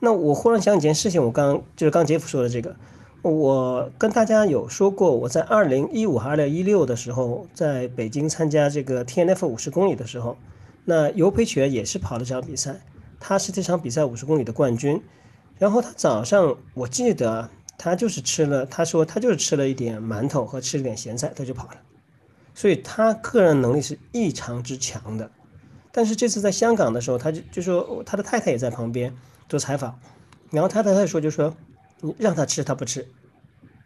[0.00, 2.76] 那我忽然想起一件事情，我刚就是刚杰夫说的这个，
[3.22, 10.36] 我跟大家有说过，我在二零一五还二零一六的时候，在北京参加这个 T N F 五十公里的时候，
[10.84, 12.80] 那尤培全也是跑了这场比赛，
[13.18, 15.02] 他是这场比赛五十公里的冠军。
[15.58, 21.76] 然后他早上我记得他就是吃了，他说他就是吃了一点馒头和吃了点咸菜，他就跑了。
[22.54, 25.30] 所以他个人能力是异常之强的。
[25.90, 29.12] 但是这次在香港的时候，他就就说他的太太也在旁边。
[29.48, 29.98] 做采访，
[30.50, 31.56] 然后他太太说，就说
[32.00, 33.06] 你让他吃，他不吃，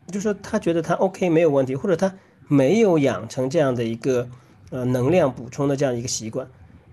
[0.09, 2.13] 就说他觉得他 OK 没有问题，或者他
[2.49, 4.29] 没有养成这样的一个
[4.71, 6.47] 呃能量补充的这样一个习惯，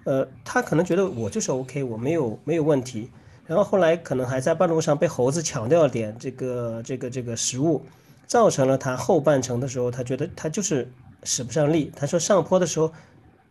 [0.05, 3.09] 呃，他可能觉得我就是 OK，我没有没有问题。
[3.45, 7.83] 然后后来可能还在半路上被猴子抢掉了点这个这个这个食物，
[8.27, 10.87] 造成了他后半程的时候，他觉得他就是
[11.23, 11.91] 使不上力。
[11.95, 12.93] 他说上坡的时候，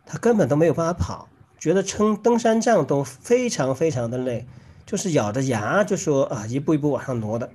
[0.05, 1.27] 他根本都没有办法跑，
[1.59, 4.47] 觉得撑登山杖都非常非常的累。
[4.89, 7.47] 就是咬着牙就说啊，一步一步往上挪的。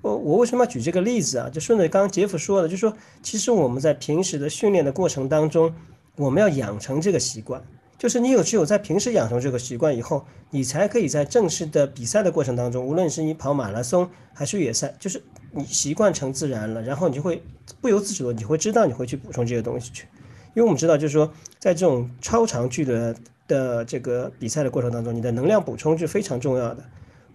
[0.00, 1.50] 我我为什么要举这个例子啊？
[1.50, 5.74] 就顺着刚刚杰夫说的，就说其实我们在平时的训练的过程当中，
[6.16, 7.62] 我们要养成这个习惯。
[7.98, 17.42] 就是你有只有在平时养成这个习惯以后，你才可以在正式的比赛的过程当中，无论是你跑马拉松还是越野赛，就是你习惯成自然了，然后你就会
[17.82, 20.06] 不由自主的你会知道你会去补充这些东西去。
[20.54, 23.14] 因为我们知道，就是说在这种超长距离的。
[23.50, 26.84] 的这个比赛的过程当中，你的能量补充是非常重要的，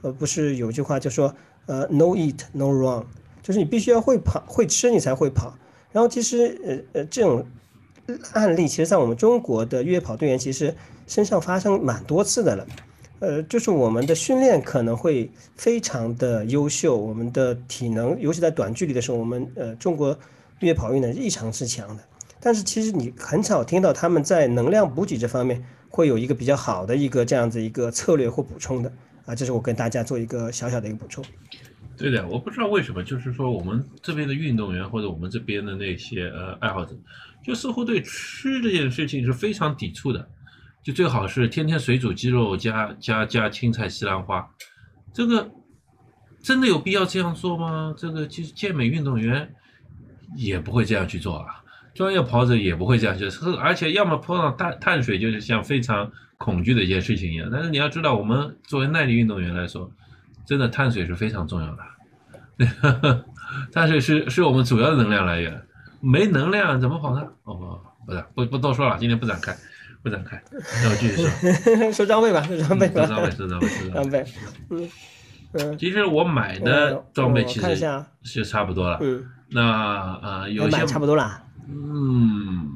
[0.01, 3.03] 呃，不是有句话就说，呃，no eat no run，
[3.43, 5.53] 就是你必须要会跑会吃你才会跑。
[5.91, 7.45] 然后其实呃呃这种
[8.31, 10.73] 案例，其实在我们中国的越野跑队员其实
[11.05, 12.67] 身上发生蛮多次的了，
[13.19, 20.17] 呃，就是我们的训练可能会非常的优秀，我们的体能，尤其在短距离的时候，我们呃中国
[20.59, 22.03] 越野跑运呢异常之强的，
[22.45, 25.65] 但是其实你很少听到他们在能量补给这方面。
[25.95, 28.91] 会有一个比较好的一个这样子一个策略或补充的
[29.25, 31.23] 啊，这是我跟大家做一个小小的一个补充。
[31.95, 36.93] 对的，我不知道为什么，就是说我们这边的运动员或者我们这边的那些呃爱好者，
[37.45, 40.27] 就似乎对吃这件事情是非常抵触的，
[40.83, 44.45] 就最好是天天水煮鸡肉加加加青菜西兰花，
[45.13, 45.49] 这个
[46.43, 47.95] 真的有必要这样做吗？
[47.97, 49.49] 这个其实健美运动员
[50.35, 51.63] 也不会这样去做啊。
[51.95, 57.49] 专业跑者也不会这样，就是而且要么碰到碳碳水，就是像非常恐惧的一件事情一样。
[57.51, 59.89] 但是你要知道，我们作为耐力运动员来说，
[60.45, 61.79] 真的碳水是非常重要的。
[63.71, 65.61] 碳水是是我们主要的能量来源，
[66.01, 67.25] 没能量怎么跑呢？
[67.43, 69.55] 哦，不是，不不多说了，今天不展开，
[70.03, 71.91] 不展开，那我继续说。
[71.93, 73.05] 说装备吧，说装备吧。
[73.05, 74.25] 说装备，说装备，说装备。
[74.69, 74.89] 嗯
[75.53, 75.77] 嗯。
[75.77, 78.99] 其实我买的装备其实是差不多了。
[79.01, 79.23] 嗯。
[79.49, 81.41] 那啊，有些差不多了。
[81.67, 82.69] 嗯，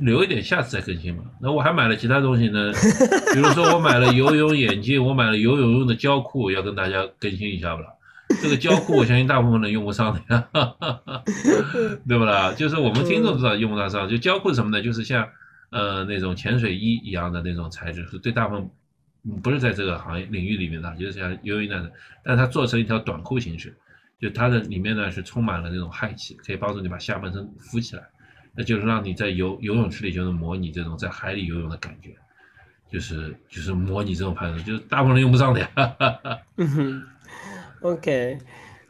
[0.00, 1.24] 留一点，下次再更新吧。
[1.40, 2.72] 那我还买了其他东西呢，
[3.34, 7.88] 比如说我买了游泳眼镜，我买了游泳用的胶裤，要跟大家更新一下不啦？
[8.42, 10.48] 这个胶裤我相信大部分人用不上的呀，
[12.08, 12.52] 对不啦？
[12.52, 15.28] 就是我们听众知道用不大上，就胶裤什么呢，就是像
[15.70, 18.68] 呃那种潜水衣一样的那种材质，是对大部分
[19.42, 21.92] 不是在这个行业领域里面的，就是像游泳那样的，
[22.24, 23.76] 但它做成一条短裤形式，
[24.20, 28.02] 就它的里面呢是充满了那种氦气，可以帮助你把下半身浮起来。
[28.56, 32.10] 那就是让你在游游泳池里就能模拟这种在海里游泳的感觉，
[32.90, 35.68] 就是就是模拟这种拍摄，就是大部分人用不上的呀。
[36.56, 37.02] 嗯哼
[37.82, 38.38] ，OK，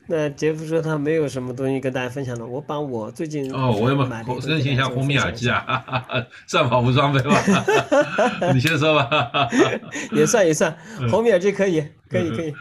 [0.06, 6.06] 那杰夫说他没有什么东西跟大家分享的，我把我最近哦，我要买更新一下红米耳机啊，
[6.46, 7.34] 算跑步装备吧，
[8.54, 9.48] 你先说吧。
[10.12, 10.76] 也算也算，
[11.10, 12.54] 红米耳机可以，可以可以。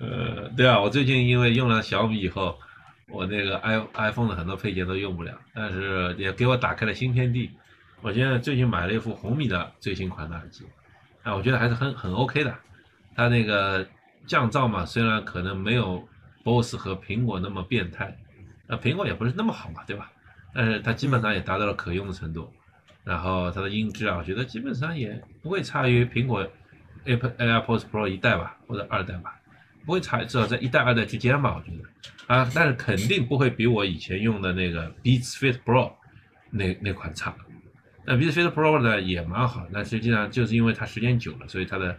[0.00, 2.56] 呃，对啊，我最近因为用了小米以后。
[3.10, 7.50] 我那个 i iPhone 的很多配件都用不了，但是也给我打开了新天地。
[8.00, 10.64] 我现在最近买了一副红米的最新款的耳机，
[11.22, 12.54] 啊，我觉得还是很很 OK 的。
[13.16, 13.84] 它那个
[14.26, 16.06] 降噪嘛，虽然可能没有
[16.44, 18.16] BOSS 和苹果那么变态，
[18.66, 20.12] 那苹果也不是那么好嘛，对吧？
[20.54, 22.52] 但是它基本上也达到了可用的程度。
[23.04, 26.46] 然后它的音质啊，我觉得基本上也不会差于苹果
[27.04, 29.37] Apple AirPods Pro 一代吧，或者二代吧。
[29.88, 31.82] 不会差，至少在一代二代之间吧，我觉得
[32.26, 35.90] 啊，但是肯定不会比我以前用的那个 Beats Fit Pro
[36.50, 37.34] 那那款差。
[38.04, 41.98] 那 Beats Fit Pro 呢也蛮好，但实际上就是因为它时间久了，所以它的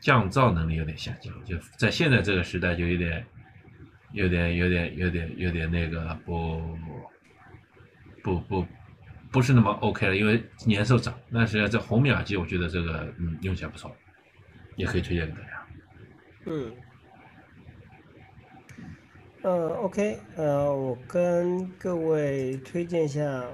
[0.00, 3.26] 降噪能力有点下降，就在现在这个时代就有点
[4.12, 6.78] 有点有点有点有点那个不
[8.22, 8.66] 不不
[9.30, 11.12] 不是那么 OK 了，因为年兽长。
[11.30, 13.94] 但是这红米耳机，我觉得这个嗯用起来不错，
[14.76, 15.66] 也可以推荐给大家。
[16.46, 16.72] 嗯。
[19.46, 23.44] 呃，OK，呃，我跟各位推荐一下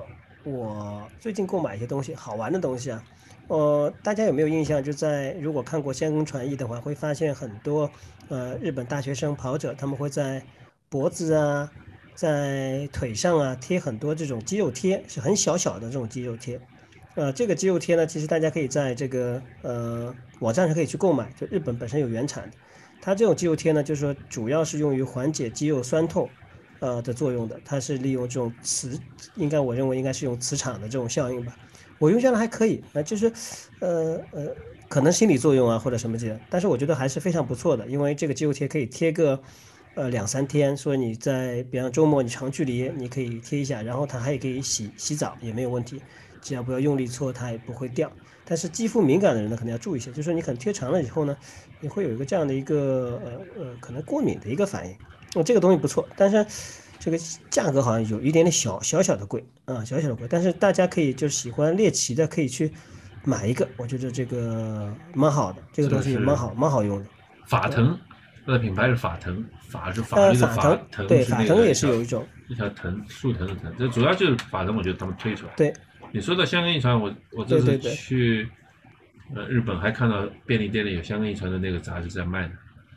[0.43, 3.05] 我最近购买一些东西，好玩的东西啊。
[3.49, 4.83] 呃，大家有没有印象？
[4.83, 7.91] 就在如果看过《香根传译》的话，会发现很多
[8.31, 10.43] 呃日本大学生跑者，他们会在
[10.89, 11.71] 脖子啊、
[12.15, 16.59] 在腿上啊贴很多这种肌肉贴，是很小小的这种肌肉贴。
[17.17, 22.51] 呃，这个肌肉贴呢，其实大家可以在这个呃网站上可以去购买，就日本本身有原产。
[23.03, 26.31] 它这种肌肉贴呢，就是说主要是用于缓解肌肉酸痛，
[26.79, 27.61] 呃的作用的。
[27.65, 28.97] 它是利用这种磁，
[29.35, 31.55] 应该我认为应该是用磁场的这种效应吧。
[31.99, 33.33] 我用下来还可以，那就是，
[33.81, 34.55] 呃呃，
[34.88, 39.41] 可能心理作用啊或者什么的，但是我觉得还是非常不错的，因为这个肌肉贴可以贴个，
[39.95, 46.01] 呃两三天，所以你在比方周末你长距离你可以贴一下，然后它还可以洗洗澡也没有问题。
[46.41, 48.11] 只要不要用力搓，它也不会掉。
[48.45, 51.37] 但是肌肤敏感的人呢，可能要注意一些，就是说你可能贴长了以后呢，
[51.81, 54.95] 你会有一个这样的一个呃呃可能过敏的一个反应。
[55.35, 56.45] 哦，这个东西不错，但是
[56.99, 60.27] 这个价格好像有一点点小小小的贵啊，小小的贵。
[60.29, 62.71] 但是大家可以就是喜欢猎奇的，可以去
[63.25, 67.07] 买一个，我觉得这个蛮好的，这个东西蛮好蛮好用的。
[67.47, 67.97] 法藤，
[68.45, 75.53] 它的品牌是法藤，法是法律的法，藤对法藤也是有一种一条藤树藤的藤，这主要就是法藤，我觉得他们推出来。
[75.57, 75.73] 对。
[76.12, 78.48] 你说的香根一传，我我这次去
[79.35, 82.55] 呃日本还看到便利店里有香根一传的那个杂志在卖呢，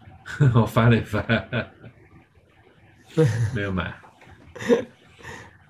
[0.54, 1.26] 我翻了一翻，
[3.56, 3.96] 没有买。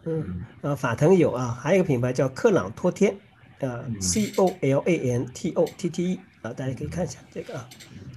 [0.08, 3.16] 嗯，呃，法藤有啊，还有一个品牌叫克朗托天，
[3.60, 7.68] 呃，C O L A N T O T T E 啊，大家可以看一下这个啊，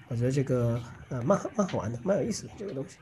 [0.08, 2.98] 我觉得这个呃蛮蛮好玩的，蛮有意思的这个东西。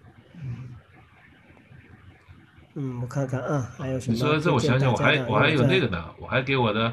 [2.79, 4.13] 嗯，我看看啊，还有什么？
[4.13, 6.93] 你说这，我想想，我还我还有那个呢，我还给我的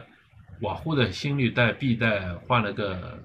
[0.61, 3.21] 瓦护的心率带臂带换了个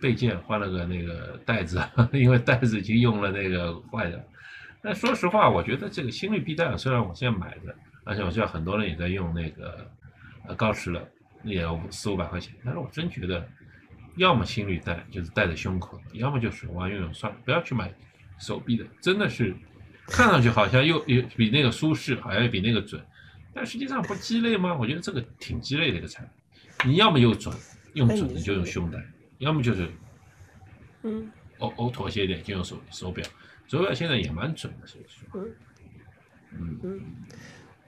[0.00, 1.80] 备件，换了个那个带子，
[2.12, 4.20] 因为带子已经用了那个坏的。
[4.82, 9.88] 但说实话，我觉得这个心率臂带虽然我现在买的，而且我知道很多人也在用那个
[10.48, 11.00] 呃高驰了，
[11.44, 13.46] 也要四五百块钱，但是我真觉得，
[14.16, 17.94] 要么心率带就是带在胸口，要么就手腕用用算了，不要去买
[18.40, 19.54] 手臂的，真的是。
[20.06, 23.00] 看上去好像又又比那个舒适，好像又比那个准，
[23.54, 24.76] 但实际上不鸡肋吗？
[24.78, 26.90] 我觉得这个挺鸡肋的一个产品。
[26.90, 27.54] 你要么又准，
[27.94, 28.98] 用准的就用胸带，
[29.38, 29.88] 要么就是，
[31.04, 33.24] 嗯，哦哦妥协一点就用手手表，
[33.66, 35.40] 手表现在也蛮准的，所以说，
[36.52, 37.00] 嗯嗯，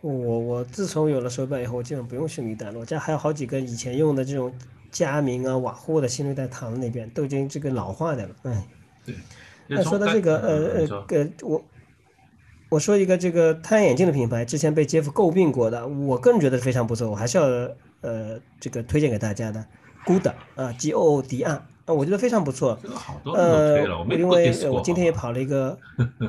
[0.00, 2.78] 我我自从有了手表以后，我基本不用心率带了。
[2.78, 4.56] 我家还有好几个以前用的这种
[4.90, 8.36] 佳明啊、瓦护的心率带躺在那边，都已经这个老化的了。
[8.44, 8.68] 哎，
[9.04, 9.14] 对。
[9.66, 11.62] 那说到这个，呃呃呃，我。
[12.68, 17.44] 我说一个这个太阳眼镜的品牌，之前被杰夫诟病过的，我个人觉得非常不错，我还是要
[18.00, 19.64] 呃这个推荐给大家的
[20.04, 20.26] ，Good
[20.56, 22.76] 啊，G O O D R 啊，我觉得非常不错。
[23.24, 25.78] 呃，因为我今天也跑了一个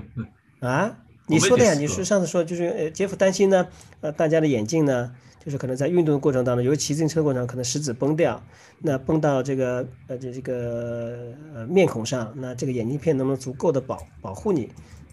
[0.62, 0.96] 啊，
[1.26, 3.68] 你说的呀，你是上次说就是呃杰夫担心呢，
[4.02, 5.12] 呃大家的眼镜呢，
[5.44, 8.40] 就是可能在运动的过程当中，尤其骑自行车过程中，可能食指崩掉，
[8.78, 14.70] 那崩到这个呃这这个呃面孔上，那这个眼镜片能不能足够的保保护你？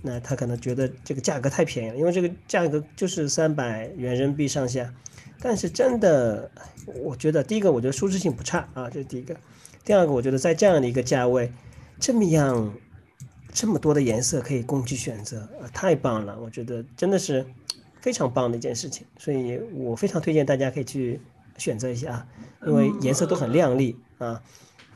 [0.07, 4.93] 那他可能觉得这个价格太便宜了，因为这个价格就是三百元人民币上下。
[5.41, 6.51] 但是真的，
[7.03, 9.35] 我觉得第一个，我觉得舒适性不差啊，这是第一个。
[9.83, 11.51] 第二个，我觉得在这样的一个价位，
[11.99, 12.75] 这么样
[13.51, 16.39] 这么多的颜色可以供去选择，啊，太棒了！
[16.39, 17.47] 我觉得真的是
[18.01, 21.19] 非常棒的一件事情，所以我非常推荐大家可以去
[21.57, 22.27] 选择一下啊，
[22.67, 24.43] 因为颜色都很亮丽啊。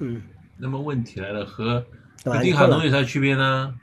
[0.01, 0.21] 嗯。
[0.59, 1.85] 那么问题来了，和
[2.43, 3.75] 迪卡侬有啥区别呢？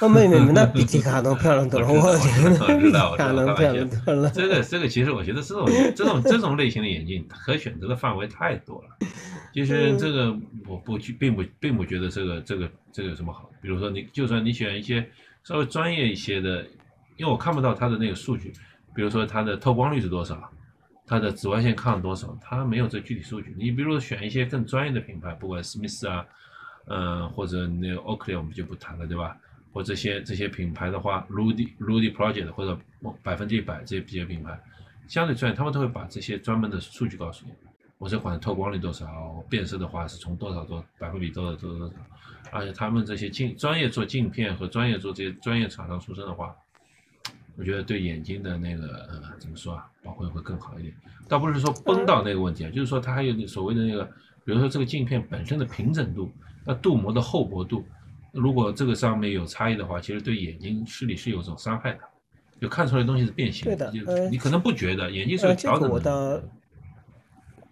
[0.00, 1.86] 哦，没没没，那比迪卡侬漂亮多了。
[1.92, 2.16] 我
[2.80, 4.30] 知道，卡侬漂亮多了。
[4.30, 9.06] 这个这个，其实我觉得这种这种这种类型的眼镜可选择的范围太多了。
[9.52, 10.34] 其实这个
[10.66, 13.50] 我不去，并不并不觉得这个这个这个有什么好。
[13.60, 15.06] 比如说你就算你选一些
[15.44, 16.62] 稍微专业一些的，
[17.16, 18.52] 因为我看不到它的那个数据，
[18.94, 20.50] 比如说它的透光率是多少，
[21.06, 23.54] 它的紫外线抗多少，它没有这具体数据。
[23.58, 26.24] 你比如说选一些更专业的品牌，不管史密斯啊，
[26.86, 29.36] 嗯，或者那个 Oakley，我们就不谈了，对吧？
[29.72, 32.78] 或这些这些品牌的话，Rudy Rudy Project 或者
[33.22, 34.58] 百分之一百这些这些品牌，
[35.06, 37.52] 相对专业，他们都会把这些专门的数据告诉你。
[37.98, 41.94] 我这款透光率多少，变色的话是从多少多百分比多少多少多少。
[42.50, 46.56] 而且他们这些镜专业做镜片和专业做这些专业厂商出身的话，
[47.56, 50.94] 我觉得对眼睛的那个呃怎么说啊，保护会更好一点。
[51.28, 54.04] 倒不是说崩到那个问题啊，就是说它还有所谓的那个，
[54.44, 56.32] 比如说这个镜片本身的平整度，
[56.64, 57.86] 那镀膜的厚薄度。
[58.32, 62.00] 如果这个上面有差异的话，其实对眼睛视力是有种伤害的，
[62.60, 63.64] 就看出来东西是变形。
[63.64, 63.92] 对的，
[64.30, 66.42] 你可能不觉得眼睛是有调整的。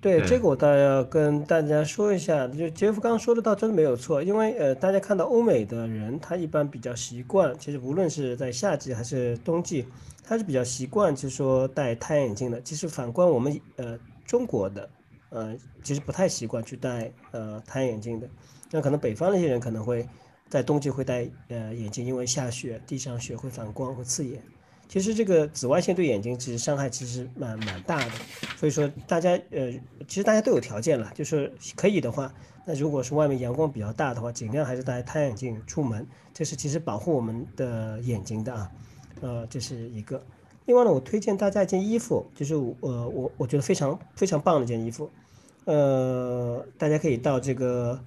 [0.00, 9.84] 对，这个我倒要跟大家说一下，就杰夫刚刚说的倒真的没有错，因为呃，大家看到欧美的人，他一般比较习惯，其实无论是在夏季还是冬季，
[10.22, 12.60] 他是比较习惯，就是说戴太阳眼镜的。
[12.62, 14.88] 其实反观我们呃中国的
[15.30, 18.28] 呃，其实不太习惯去戴呃太阳眼镜的。
[18.70, 20.06] 那可能北方那些人可能会
[20.48, 24.42] 在冬季会戴呃眼镜，因为下雪，地上雪会反光，会刺眼。
[24.88, 28.10] 其实这个紫外线对眼睛其实伤害其实蛮蛮大的，
[28.56, 29.70] 所以说大家呃，
[30.06, 32.32] 其实大家都有条件了，就是可以的话，
[32.64, 38.70] 那如果是外面阳光比较大的话，尽量还是戴太阳镜出门，这是其实保护我们的眼睛的啊，
[39.20, 40.24] 呃，这是一个。
[40.64, 45.10] 另外呢，我推荐大家一件衣服，就是呃我我觉得非常非常棒的一件衣服，
[45.66, 48.02] 呃，大家可以到这个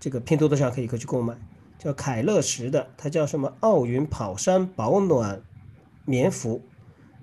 [0.00, 1.36] 这个拼多多上可以去购买，
[1.78, 3.52] 叫凯乐石的，它叫什么？
[3.60, 5.40] 奥云跑山保暖。
[6.10, 6.62] 棉服，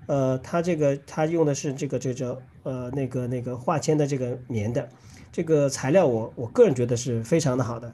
[0.06, 4.88] 呃，它这个它用的是这个这叫呃那个那个化纤的这个棉的，
[5.32, 7.92] 这个材料我我个人觉得是非常的好的，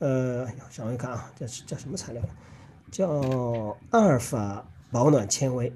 [0.00, 2.20] 呃，想一看啊，这是叫什么材料？
[2.90, 3.08] 叫
[3.90, 5.72] 阿尔法保暖纤维，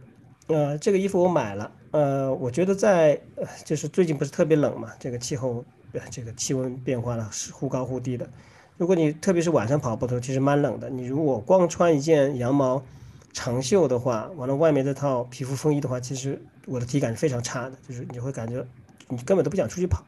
[0.49, 3.21] 呃，这个衣服我买了，呃，我觉得在
[3.65, 5.65] 就是最近不是特别冷嘛，这个气候
[6.11, 8.29] 这个气温变化了，是忽高忽低的，
[8.77, 12.83] 如果你特别是晚上跑步的时候，其实蛮冷的，你如果光穿一件羊毛。
[13.39, 18.67] 长袖的话，完了外面这套皮肤风衣的话，其实我的体感是非常差的，就是你会感觉
[19.09, 20.03] 你根本都不想出去跑。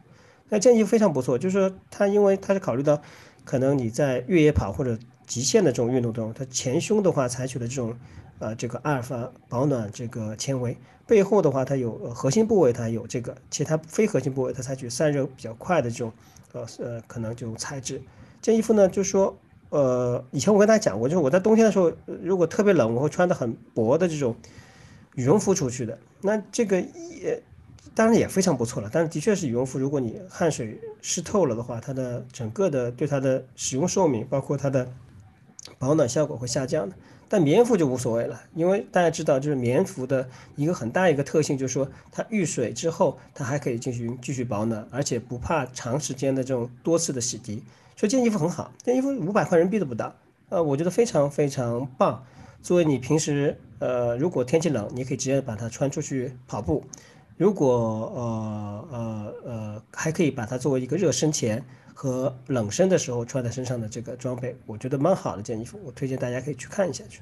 [0.49, 3.03] 那这件衣服非常不错，就是说它因为它是考虑到
[3.45, 7.95] 可能你在越野跑或者极限的这种运动中，它前胸的话采取的这种
[8.39, 10.75] 呃这个阿尔法保暖这个纤维，
[11.07, 16.11] 背后的话它有核心部位它有这个，其他非核心部位它采取散热比较快的这种
[16.53, 18.01] 呃呃可能这种材质。
[18.49, 19.39] 这衣服呢，就是说。
[19.69, 21.93] 呃，以前我跟大家讲过，就是我在冬天的时候，
[22.23, 24.35] 如果特别冷，我会穿的很薄的这种
[25.15, 25.99] 羽绒服出去的。
[26.23, 27.43] 那这个也
[27.95, 34.91] 当然也非常不错了，但是的确是羽绒服，如果你汗水湿透了的话，它的整个的对它的使用寿命，包括它的
[35.79, 36.97] 保暖效果会下降的。
[37.29, 40.27] 但棉服就无所谓了，因为大家知道，就是棉服的
[40.57, 47.61] 一个很大一个特性，就是说它遇水之后，它还可以进行继续保暖，而且不怕长时间的这种多次的洗涤。
[47.99, 50.15] 所以这件衣服很好，这件衣服五百块人民币都不到，
[50.51, 52.25] 呃，我觉得非常非常棒。
[52.63, 56.81] 作为你平时，呃，如果天气冷，你可以直接把它穿出去跑步；
[57.37, 57.69] 如果
[58.15, 65.43] 呃呃呃，还可以把它作为一个热身前和冷身的时候穿在身上的这个装备，我觉得蛮好的。
[65.43, 67.21] 这件衣服，我推荐大家可以去看一下去。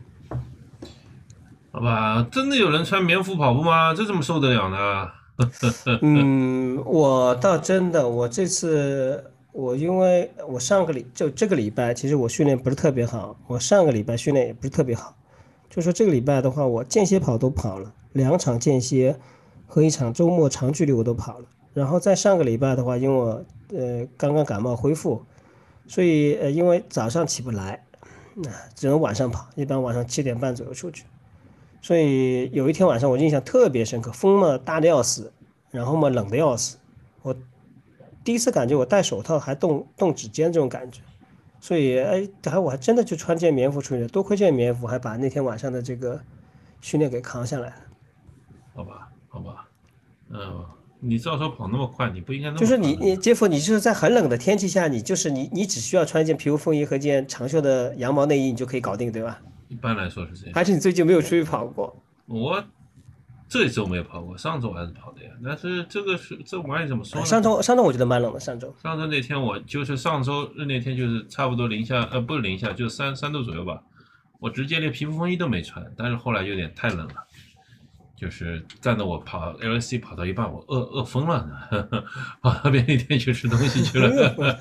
[1.73, 3.95] 好吧，真的有人穿棉服跑步吗？
[3.95, 5.11] 这怎么受得了呢？
[6.03, 9.33] 嗯，我倒真的，我这次。
[9.57, 13.35] 我因为我上个礼就这个礼拜，其实我训练不是特别好。
[13.47, 15.17] 我上个礼拜训练也不是特别好，
[15.71, 19.17] 就说这个礼拜的话，我间歇跑都跑了两场间歇
[19.67, 21.47] 和一场周末长距离我都跑了。
[21.73, 23.45] 然后在上个礼拜的话，因为我
[23.75, 25.23] 呃刚刚感冒恢复，
[25.87, 27.83] 所以呃因为早上起不来，
[28.35, 31.05] 那只能晚上跑，一般晚上七点半左右出去。
[31.81, 35.33] 所以有一天晚上我印象特别深刻，风嘛大的要死，
[35.71, 36.77] 然后嘛冷的要死，
[38.27, 41.01] 第一次感觉我戴手套还冻冻指尖这种感觉，
[41.61, 46.21] 所以哎，还我还真的就穿件棉服出去，多亏件棉服，还把那天晚上的这个
[46.81, 47.77] 训练给扛下来了。
[48.75, 49.69] 好吧，好吧，
[50.31, 50.65] 嗯，
[50.99, 59.41] 你照说跑那么快，你不应该那么就是你你杰夫，你就是在很冷的天气下，你就是你你只需要穿一件皮肤风衣和一件长袖的羊毛内衣，你就可以搞定，对吧？
[59.69, 60.53] 一般来说是这样。
[60.53, 61.97] 还是你最近没有出去跑过？
[62.27, 62.65] 我。
[63.49, 65.31] 这一周没有跑过，上周还是跑的呀。
[65.45, 67.25] 但是这个是这玩意怎么说？
[67.25, 68.41] 上周上周我觉得蛮冷的。
[68.41, 73.81] 上周上周那天我就是上周日那天就是差不多零下呃不是零下就三三度左右吧。
[74.39, 77.15] 我直接连皮肤风衣都没穿，但是后来有点太冷了，
[78.17, 82.03] 就是站着我跑 LC 跑到一半我饿饿疯了呢，
[82.41, 84.59] 跑到便利店去吃东西去了。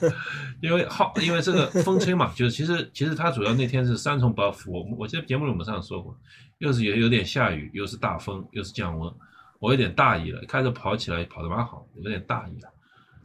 [0.62, 6.18] 因为好因为这个风吹嘛，就是其实其实它主要那天是三重 buff，我我记得节目里我们上说过。
[6.60, 9.14] 又是有有点下雨，又是大风，又是降温，
[9.60, 10.41] 我有点大意了。
[10.47, 12.70] 开始跑起来跑得蛮好，有点大意了。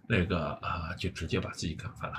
[0.09, 2.17] 那个啊，就直接把自己干翻了。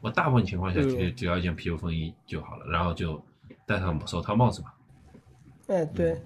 [0.00, 3.22] 我大部分情况下就只要一件皮肤风衣就好了，然后就
[3.66, 4.72] 戴上手套帽子嘛。
[5.68, 6.18] 哎，对，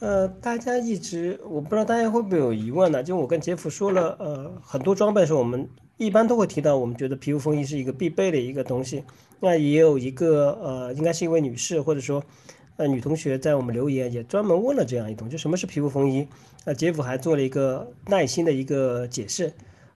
[0.00, 3.02] 呃，大家一直我不知道大家会不会有疑问呢？
[3.02, 9.04] 就我跟杰夫说了，呃，很多装备的时候我们一般都会提到，我们觉得皮肤风衣是一个必备的一个东西。
[9.40, 12.22] 那也有一个呃，应该是一位女士，或者说。
[12.76, 16.28] 呃，女同学在我们留言也专门问了这样一种，就什么是皮肤风衣？
[16.64, 19.52] 呃，杰夫还做了一个耐心的一个解释。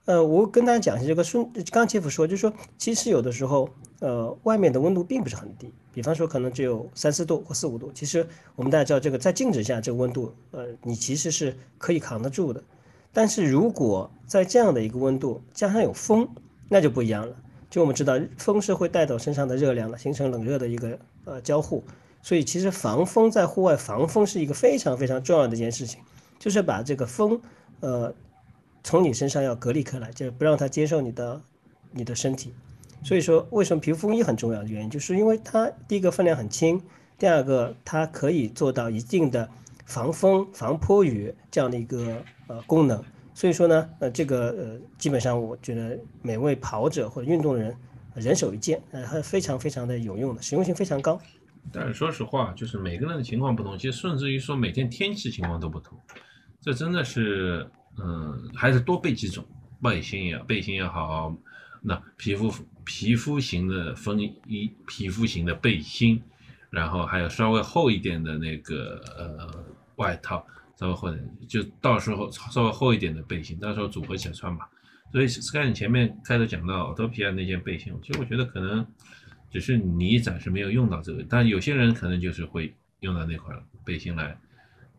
[0.07, 3.69] 呃，我跟大家讲一下这个顺，刚杰夫说，就是说，其实有的时候，
[4.03, 7.93] 呃，外面的温度并不是很低，比方说可能只有三四度或四五度。
[7.95, 8.27] 其实
[8.57, 12.61] 我们大家知道，这个在静止下，这个温度，呃，你其实是可以扛得住的。
[13.13, 16.29] 但是如果在这样的一个温度加上有风，
[16.69, 17.37] 那就不一样了。
[17.71, 21.85] 就我们知道，风是会带走身上的热量的，形成冷热的一个呃交互。
[22.23, 26.01] 所以其实防风在户外防风是一个非常非常重要的一件事情，
[26.41, 27.41] 就是把这个风，
[27.79, 28.13] 呃，
[28.83, 31.41] 从你身上要隔离开来，就是不让它接受你的
[31.93, 32.53] 你的身体。
[33.03, 36.81] 所以说，为什么皮肤风衣很重要的原因，就是因为它第一个分量很轻，
[37.19, 39.49] 第二个它可以做到一定的
[39.85, 43.03] 防风、防泼雨这样的一个呃功能。
[43.35, 47.75] 所以说呢，呃，这个呃，基本上我觉得每位跑者或者运动人
[48.15, 51.21] 人手一件，呃，还非常非常的有用的，实用性非常高。
[51.73, 55.99] 但是说实话，就是每个人的情况不同，其实甚至于说每天天气情况都不同，
[56.61, 57.67] 这真的是，
[57.99, 59.45] 嗯，还是多备几种
[59.81, 61.35] 背心也背心也好，
[61.83, 62.53] 那皮肤
[62.85, 66.23] 皮肤型的风衣，皮肤型的背心，
[66.71, 69.65] 然后还有稍微厚一点的那个呃
[69.97, 70.47] 外套。
[70.75, 74.69] 稍微厚点，就到时候稍微厚一点的背心，到时候组合起来穿吧。
[75.13, 78.85] 所以，Sky，你前面开头讲到奥托皮亚那件背心，其实我觉得可能
[79.49, 84.37] 只是你暂时没有用到这个，但有些人可能就是会用到那款背心来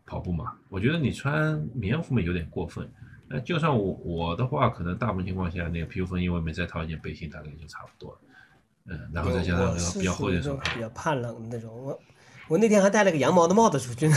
[0.06, 0.54] 跑步嘛。
[0.70, 2.90] 我觉得你穿棉服嘛有点过分。
[3.34, 8.18] 那就算我我的话，可能大部分情况下那个皮肤风衣外面再套一件背心，大概就差不多了。
[8.86, 10.62] 嗯，然后再加上那个比较厚一点手套。
[10.72, 11.98] 比较怕冷的那种，我
[12.46, 14.14] 我那天还戴了个羊毛的帽子出去呢。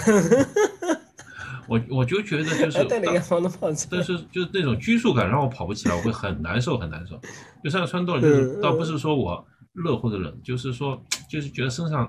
[1.67, 7.19] 我我就觉得就 是戴了羊毛的帽子，但是就是那种拘束感让我跑不起来，我会很难受很难受。
[7.63, 9.43] 就算穿多了，就是倒不是说我
[9.73, 12.07] 热或者冷，就是说就是觉得身上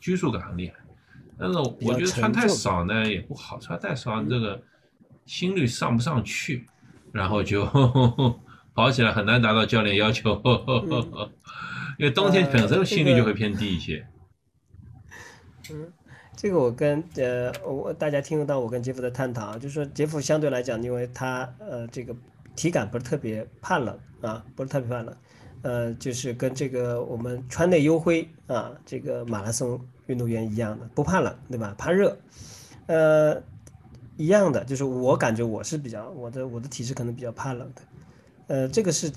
[0.00, 0.76] 拘束感很厉害。
[1.38, 4.58] 但是我觉得穿太少呢也不好，穿太少这个
[5.26, 6.66] 心率上不上去，
[7.12, 7.66] 然后就
[8.74, 10.40] 跑起来很难达到教练要求。
[11.98, 14.06] 因为冬天本身心率就会偏低一些。
[15.70, 15.92] 嗯。
[16.38, 22.14] 这个我跟呃我大家听得到我跟杰夫的探讨啊，就是说杰夫相对来讲，因为他呃这个
[22.54, 25.16] 体感不是特别怕冷啊，不是特别怕冷，
[25.62, 31.74] 呃就是跟这个我们川内优辉啊这个马拉松运动员一样的，不怕冷对吧？
[31.78, 32.14] 怕热，
[32.84, 33.42] 呃
[34.16, 37.82] 一样的，就是我感觉我是比较我的我的体质可能比较怕冷的，
[38.48, 39.12] 呃这个是。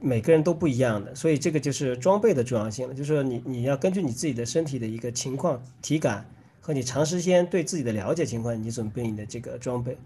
[0.00, 2.94] 每个人都不一样的，所以这个就是装备的重要性了。
[2.94, 6.24] 就是说，你你要根据你自己的身体的一个情况、体感
[6.60, 9.98] 和你长时间对自己的了解情况，你准备你的这个装备。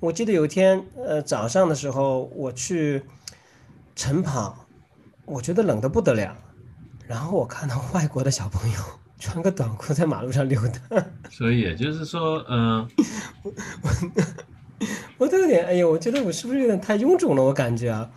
[0.00, 3.02] 我记得有一天，呃，早上的时候我去
[3.94, 4.64] 晨跑，
[5.26, 6.34] 我觉得冷的不得了。
[7.06, 8.78] 然后我看到外国的小朋友
[9.18, 11.06] 穿个短裤在马路上溜达。
[11.30, 12.88] 所以也就是说，嗯，
[13.82, 13.92] 我
[15.18, 17.42] 我都有点，哎呀，我觉得我是不是有点太臃肿了？
[17.42, 18.10] 我感觉啊。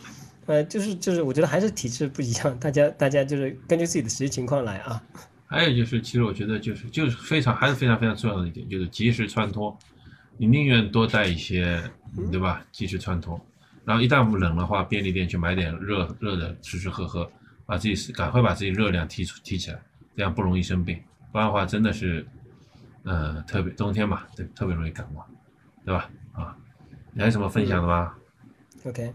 [0.47, 5.01] 呃，就是就是，我觉得还是体质不一样，大家大家就是根据自己的实际情况来啊。
[5.45, 9.77] 还有就是，其实我觉得就是就是非常还是非常非常重要的一点，就是及时穿脱。
[10.37, 11.79] 你宁愿多带一些，
[12.31, 12.65] 对吧？
[12.71, 13.39] 及时穿脱，
[13.85, 17.29] 然后一旦不冷的话，便利店去买点热热的吃吃喝喝，
[17.65, 19.79] 把自己赶快把自己热量提出提起来，
[20.15, 20.99] 这样不容易生病。
[21.31, 22.25] 不然的话，真的是，
[23.03, 25.25] 呃，特别冬天嘛，对，特别容易感冒，
[25.85, 26.09] 对吧？
[26.33, 26.55] 啊，
[27.13, 28.13] 你还有什么分享的吗
[28.85, 29.13] ？OK。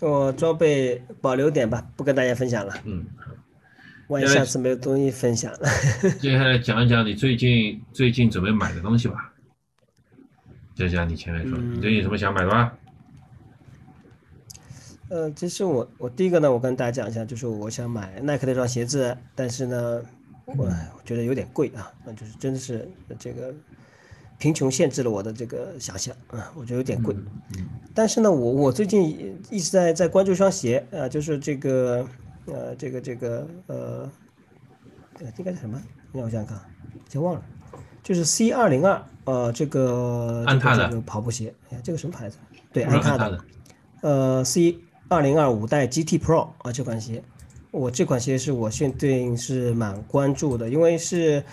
[0.00, 2.74] 我装备保留点吧，不跟大家分享了。
[2.84, 3.06] 嗯，
[4.08, 5.68] 万一下次没有东西分享了。
[6.18, 9.32] 接下来讲一讲你最近最近准备买的东西吧。
[10.74, 12.72] 就像你前面说，你最近有什么想买的吗？
[15.12, 20.02] 呃，其实我我第一个呢，我跟大家讲一下，就是我想买耐克的一双鞋子，但是呢，
[20.46, 22.88] 我我觉得有点贵啊，那就是真的是
[23.18, 23.54] 这个。
[24.38, 27.14] 贫穷限制了我的这个想象啊，我觉得有点贵。
[27.94, 32.04] 但是呢，我我最近一直在在关注一双鞋啊，就是这个
[32.46, 34.10] 呃这个这个呃，
[35.38, 35.80] 应该是什么？
[36.12, 36.60] 让我想想看，
[37.08, 37.42] 先忘了，
[38.02, 41.54] 就是 C 二零二呃这个安踏的跑步鞋。
[41.70, 42.36] 哎呀，这个什么牌子？
[42.72, 43.44] 对，安踏的。
[44.00, 44.76] 呃，C
[45.12, 47.22] 二零二五代 GT Pro 啊，这款鞋，
[47.70, 51.44] 我这款鞋是我现对应是蛮关注的，因为是。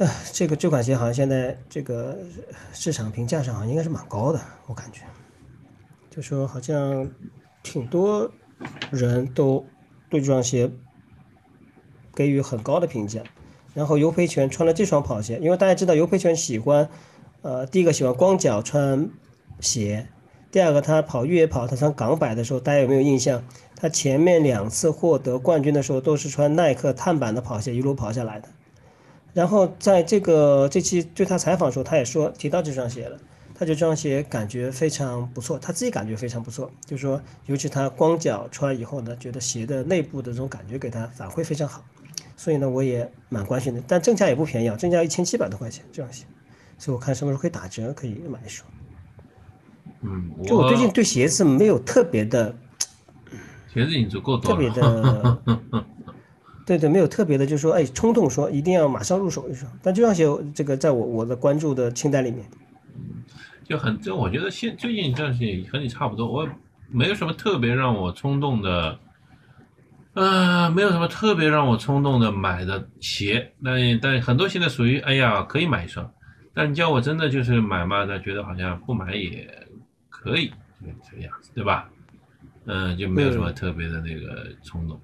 [0.00, 2.16] 呃，这个这款鞋好像现在这个
[2.72, 5.02] 市场评价上好像应该是蛮高的，我感觉，
[6.08, 7.10] 就说好像
[7.64, 8.30] 挺多
[8.92, 9.66] 人都
[10.08, 10.70] 对这双鞋
[12.14, 13.20] 给予很高的评价。
[13.74, 16.88] 然后尤培权穿了这双跑鞋，因为大家知道尤培权喜欢，
[17.42, 19.10] 呃，第一个喜欢光脚穿
[19.58, 20.06] 鞋，
[20.50, 23.44] 第二个他跑越野跑，他穿港百的时候，大家有没有印象？
[23.76, 28.48] 他前面两次获得冠军的时候都是穿耐克碳板的跑鞋一路跑下来的。
[29.34, 33.18] 然后在这个这期对他采访的时候，他也说提到这双鞋了，
[33.54, 41.84] 他觉得这双鞋感觉非常不错，他自己感觉非常不错，就是说，尤其他光脚穿以后呢，觉得鞋的内部的这种感觉给他反馈非常好，
[42.36, 46.24] 所以呢，我也蛮关心的，但正价也不便宜啊，正价一千七百多块钱这双鞋，
[46.78, 48.68] 所以我看什么时候可以打折，可以买一双。
[50.02, 52.54] 嗯，就我最近对鞋子没有特别的，
[53.72, 54.56] 鞋子已经足够多了。
[54.56, 55.38] 特别的。
[56.66, 59.72] 对对，没有特别的，就是说，哎，冲动说一定要马上入手一双。
[59.82, 62.44] 但这双鞋，这个在我我的关注的清单里面。
[63.64, 66.46] 就很就我觉得现最近这段时间和你差不多，我
[66.90, 68.98] 没有什么特别让我冲动的，
[70.12, 76.10] 呃，没有什么特别让我冲动的买的鞋，但但很多现在属于哎呀可以买一双，
[76.52, 79.48] 但你叫我真的就是买嘛，那觉得好像不买也
[80.22, 80.48] 可以，
[80.80, 81.88] 就这个样子，对吧？
[82.66, 85.00] 嗯，就没有什么特别的那个冲动。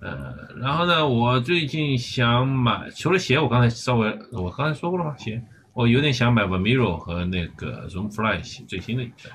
[0.00, 5.16] 呃，然后呢，我最近想买，除了鞋，我刚才稍微我刚才说过了吗？
[5.16, 5.42] 鞋，
[5.72, 9.30] 我有点想买 Vomero 和那个 Zoomfly 最新的一代。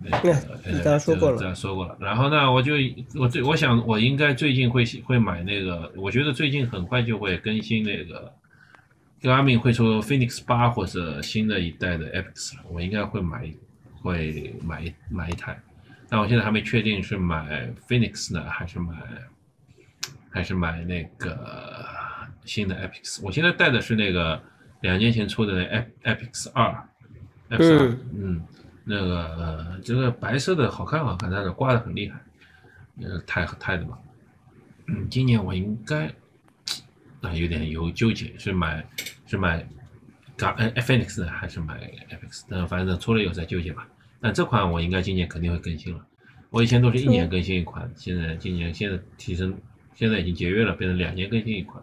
[0.00, 0.32] 那个
[0.64, 1.96] 你刚才说过了 这样说过了。
[2.00, 2.74] 然后呢，我就
[3.14, 8.32] 我最我想我应该最近会会买那个，我觉得最近很快就会更新那个
[9.20, 13.52] Garmin 会出 Phoenix 八或者新的一代的 Epix 了，我应该会买
[14.00, 15.58] 会买一买一台。
[16.08, 18.94] 但我现在还没确定是买 Phoenix 呢，还是买
[20.30, 21.84] 还是买那个
[22.44, 23.20] 新的 Epix。
[23.22, 24.42] 我现在带的是那个
[24.80, 25.62] 两年前出的
[26.02, 26.88] Epix 二
[27.50, 28.42] ，Epix 二，嗯，
[28.84, 32.18] 那个呃这个白色的好看好看，但是刮的很厉害，
[33.02, 33.98] 呃，钛钛的嘛。
[34.86, 36.06] 嗯，今年我应该
[37.20, 38.82] 啊有点有纠结，是买
[39.26, 39.68] 是买
[40.38, 41.74] Gar 呃 Phoenix，还是买
[42.08, 42.44] Epix？
[42.48, 43.86] 但反正出了以后再纠结吧。
[44.20, 46.00] 但这款我应该今年肯定会更新了。
[46.50, 49.54] 我以前都是一年更新一款，现在今年现在提升，
[49.94, 51.82] 现在已经节约了，变成两年更新一款。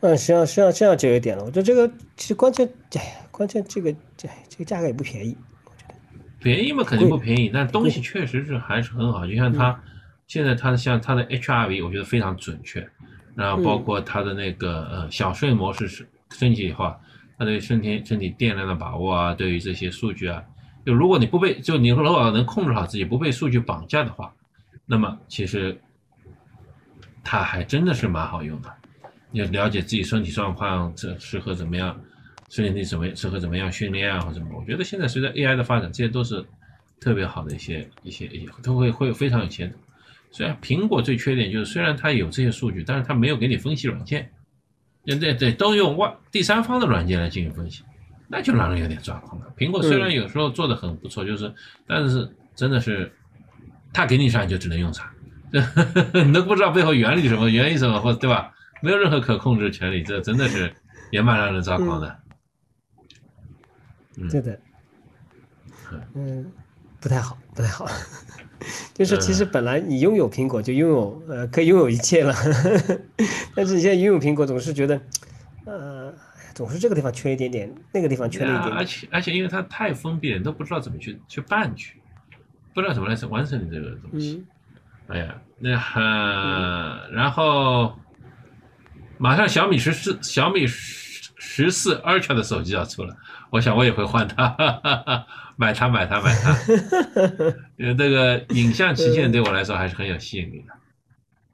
[0.00, 1.44] 嗯，实际上实际上这样就有点了。
[1.44, 5.94] 我觉得这个其实关键，哎呀，关键这个这这个价格也不便宜，我觉得。
[6.38, 9.26] 便宜嘛，肯定不便宜，但东西确实是还是很好。
[9.26, 9.82] 就像它
[10.26, 12.88] 现在它的像它的 HRV，我觉得非常准确。
[13.34, 16.94] 然后包括它的那个呃小睡模式是升级以后
[17.36, 20.42] 啊，它对身体身体电量的把握啊，对于这些数据啊。
[20.84, 24.32] 就如果你不被，就你如果能控制好自己，不被数据绑架的话，
[24.84, 25.76] 那么其实
[27.24, 28.72] 它还真的是蛮好用的。
[29.32, 32.00] 你了解自己身体状况，这适合怎么样，
[32.48, 34.56] 身体怎么适合怎么样训练啊，或者什么？
[34.56, 36.44] 我觉得现在随着 AI 的发展，这些都是
[37.00, 39.76] 特别好的一些一些一些，都会会非常有前途。
[40.30, 44.30] 虽然苹果最缺点就是，虽然它有这些数据，但是它没有给你分析软件，
[45.06, 47.82] 对对对，都用外第三方的软件来进行分析。
[48.28, 49.46] 那就让人有点抓狂了。
[49.56, 51.54] 苹果虽然有时候做的很不错，就是，
[51.86, 53.12] 但是真的是，
[53.92, 55.12] 他给你啥你就只能用啥，
[56.12, 58.52] 你都不知道背后原理什么，原因什么，或对吧？
[58.82, 60.74] 没有任何可控制权利，这真的是
[61.12, 62.18] 也蛮让人抓狂的。
[64.18, 64.60] 嗯对的，
[66.14, 66.50] 嗯，
[67.00, 67.86] 不太好，不太好。
[68.94, 72.34] 就是其实本来你拥有苹果就拥有呃可以拥有一切了，
[73.54, 75.00] 但是你现在拥有苹果总是觉得，
[75.64, 76.14] 呃。
[76.54, 78.74] 总是这个地方缺一点点，那个地方缺了一点点。
[78.78, 82.00] 而且而且，因为它太封闭了，都不知道怎么去去办去，
[82.72, 84.42] 不知道怎么来完成你这个东西。
[85.08, 86.02] 哎呀，那很，
[87.12, 87.94] 然后
[89.18, 91.05] 马上小米十四、小米十
[91.36, 93.16] 十四 Ultra 的手机要出了，
[93.50, 95.26] 我想我也会换它，
[95.56, 96.56] 买它买它买它。
[97.76, 100.72] 因为 这个影像旗舰对我来说还是很有吸引力的。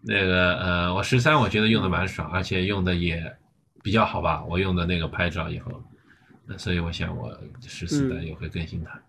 [0.01, 3.37] 那个呃，我十三我觉得用的蛮爽，而且用的也。
[3.85, 5.83] 比较好吧，我用的那个拍照以后，
[6.47, 9.03] 那所以我想我十四代也会更新它。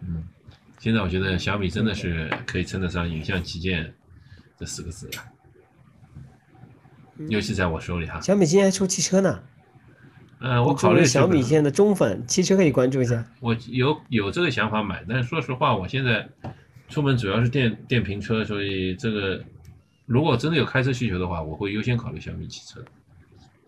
[0.00, 0.26] 嗯，
[0.78, 3.92] 现在我觉得小米真的是可以称得上影像旗舰
[4.58, 5.22] 这四个字了，
[7.28, 8.18] 尤其在我手里哈。
[8.22, 9.42] 小米今年还出汽车呢。
[10.40, 13.24] 嗯，我考虑小米现在的中粉，汽车可以关注一下。
[13.40, 16.28] 我有有这个想法买，但是说实话，我现在
[16.88, 19.42] 出门主要是电电瓶车，所以这个
[20.04, 22.84] 如果真的有开车需求的话，我会优先考虑小米汽车。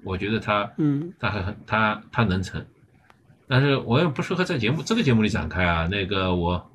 [0.04, 2.64] 我觉得它，嗯，它很它它能成，
[3.48, 5.88] 但是我又不适合在节目这个节目里展开啊。
[5.90, 6.70] 那个我，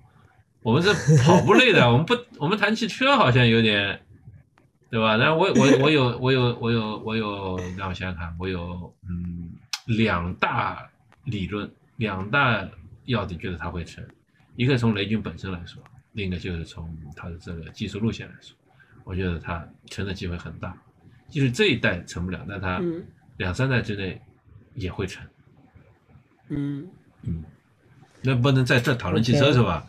[0.61, 4.01] 我们是跑步类的，我们不我们谈汽车好像有点，
[4.91, 5.15] 对吧？
[5.15, 9.42] 然后我我我有我有我有我有让我想想看，我有嗯
[9.85, 10.89] 两大
[11.25, 12.67] 理论，两大
[13.05, 14.03] 要点，觉得它会成。
[14.55, 15.81] 一个从雷军本身来说，
[16.11, 18.55] 另一个就是从他的这个技术路线来说，
[19.03, 20.77] 我觉得他成的机会很大。
[21.29, 22.79] 就是这一代成不了，但它
[23.37, 24.21] 两三代之内
[24.75, 25.25] 也会成。
[26.49, 26.87] 嗯
[27.23, 27.43] 嗯，
[28.21, 29.87] 那不能在这讨论汽车是吧？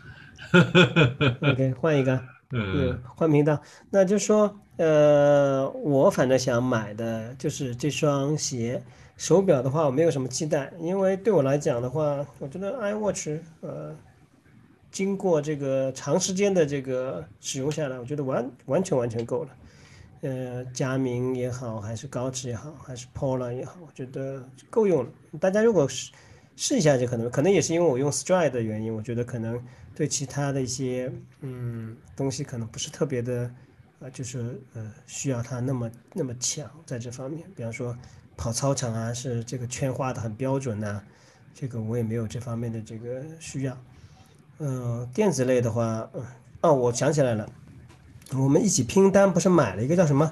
[1.41, 2.19] OK，换一个，
[2.51, 3.61] 嗯，换频道。
[3.91, 8.81] 那就说，呃，我反正想买的就是这双鞋。
[9.17, 13.95] 手表的话，我没有什么期待，因为对我来讲的话，我觉得 iWatch，呃，
[14.91, 19.49] 经过这个长时间的这个使用下来，我觉得完完全完全够了。
[20.21, 25.09] 呃，佳明也好，还是高驰也好，还是 Polar 也好，我觉得够用了。
[25.39, 26.11] 大家如果试
[26.55, 29.61] 试一下，就可能可能也是因为我用 Stride 的原因，我觉得可能
[29.93, 31.11] 对其他的一些
[31.41, 33.51] 嗯东西可能不是特别的，
[33.99, 37.43] 呃，就是呃需要它那么那么强在这方面。
[37.55, 37.95] 比方说
[38.37, 41.01] 跑操场啊，是这个圈画的很标准呐，
[41.53, 43.77] 这个我也没有这方面的这个需要。
[44.59, 46.23] 嗯，电子类的话，嗯，
[46.61, 47.49] 哦，我想起来了，
[48.33, 50.31] 我们一起拼单不是买了一个叫什么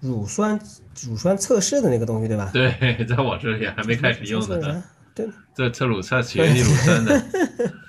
[0.00, 0.60] 乳酸
[1.02, 2.50] 乳酸测试的那个东西，对吧？
[2.52, 4.82] 对，在我这里还没开始用呢。
[5.14, 7.24] 对，这测乳测血液乳酸的，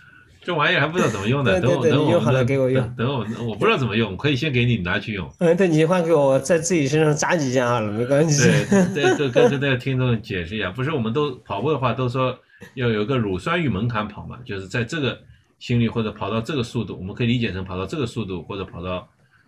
[0.44, 1.60] 这玩意儿还不知道怎么用呢。
[1.62, 2.96] 等我等我好了给我用。
[2.96, 5.28] 等我我不知道怎么用，可以先给你拿去用。
[5.40, 8.50] 嗯，对，你换给我，在自己身上扎几下好了，没关系。
[8.94, 12.38] 对对，跟跟这个听众解释一下，不是我们都跑步的话都说
[12.76, 15.18] 要有个乳酸阈门槛跑嘛，就是在这个
[15.60, 19.08] 心率或者跑到这个速度，我们可以理解成跑到这个速度或者跑到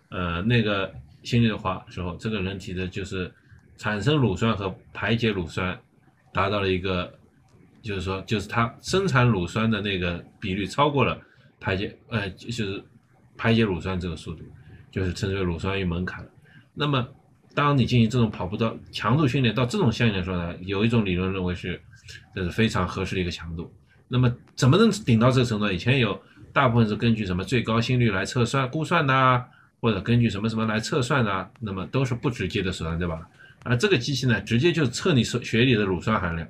[0.09, 0.89] 呃那个
[1.23, 3.29] 心率的话时候，这个人体的就是
[3.77, 5.77] 产生乳酸和排解乳酸
[6.31, 7.11] 达到了一个。
[7.85, 11.21] 就是说，就是它生产乳酸的那个比率超过了
[11.59, 12.83] 排解，呃，就是
[13.37, 14.43] 排解乳酸这个速度，
[14.91, 16.27] 就是称之为乳酸阈门槛。
[16.73, 17.07] 那么，
[17.53, 21.79] 当你进行这种跑步到强度训练到这种效应的时候呢，有一种理论认为是
[22.33, 23.71] 这是非常合适的一个强度。
[24.07, 25.71] 那么，怎么能顶到这个程度？
[25.71, 26.19] 以前有
[26.51, 29.45] 大部分是根据什么最高心率来测算估算的，
[29.79, 33.21] 或者根据什么什么来测算的，那么都是不直接的手段，对吧？
[33.63, 36.47] 而这个机器呢，直接就测你血血里的乳酸含量。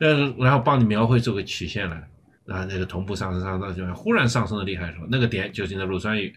[0.00, 2.08] 但是，然后帮你描绘这个曲线来，
[2.46, 6.32] 然后，那个同步上升上升就忽然上升的厉害的时候，那个点就是你的乳酸阈。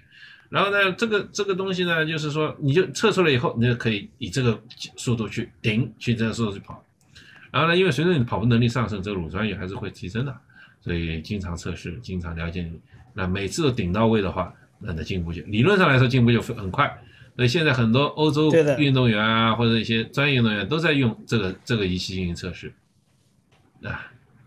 [0.49, 4.61] 然后呢，这个这个东西呢，就是说你就测出来以后，你就可以以这个
[4.97, 6.83] 速度去顶，去这个速度去跑。
[7.51, 10.35] 然后呢，因为随着你的跑步能力上升，这个乳酸阈还是会提升的，
[10.81, 12.77] 所以经常测试，经常了解你。
[13.13, 17.01] 那每次都顶到位的话，那的进步就理论上来说进步就很快。
[17.35, 22.71] 所以现在很多欧洲运动员啊，或者一些专业运动员都在用这个这个仪器进行测试。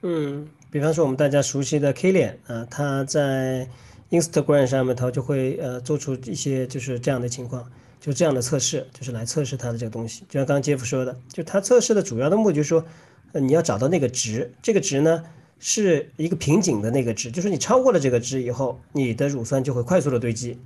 [0.03, 3.69] 嗯，比方说我们大家熟悉的 K 脸啊，他在
[4.11, 7.69] Instagram 上面他就会呃做出一些就是这样的情况，
[8.01, 10.21] 就这样的测试，就是来测试他的这个东西。
[10.29, 12.85] 就像刚刚杰夫说的，就他测试的主要的目的就是说，
[13.33, 15.25] 呃你要找到那个值，这个值呢
[15.59, 20.59] 是一个瓶颈的那个值，就是你超过了这个值以后，你的乳酸就会快速的堆积。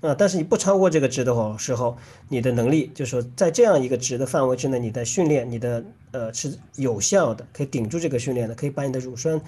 [0.00, 1.96] 啊，但是你不超过这个值的话时候，
[2.28, 5.82] 你的能力就是说，在这样一个值的范围之内，你的训练，你的
[6.14, 9.40] 呃是有效的，可以顶住这个训练的，可以把你的乳酸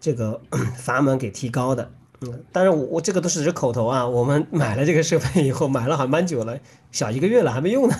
[0.00, 0.40] 这个
[0.76, 1.90] 阀门给提高的。
[2.22, 6.58] 嗯，当然我我这个都是只口头啊，我们 买了这个设备以后，买了还蛮久了，
[6.90, 7.94] 小一个月了还没用呢。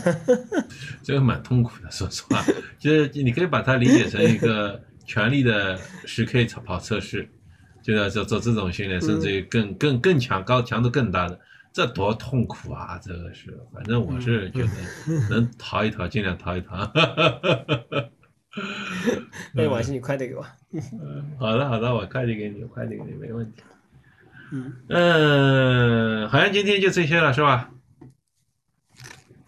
[1.04, 2.42] 这个蛮痛苦的，说实话，
[2.78, 7.28] 就是你可以把它理解成一个 全力的十 K 跑测试，
[7.82, 11.38] 就要做做这种训练，甚至于更更更强、高强度更大的。
[11.74, 12.96] 这多痛苦啊！
[13.02, 14.68] 这个是，反正我是觉得
[15.28, 16.88] 能逃一逃，尽量逃一逃。
[19.52, 20.42] 那王鑫，你快点给我。
[21.36, 23.60] 好的，好的，我快递给你，快递给你，没问题。
[24.52, 27.68] 嗯嗯，好像今天就这些了，是吧？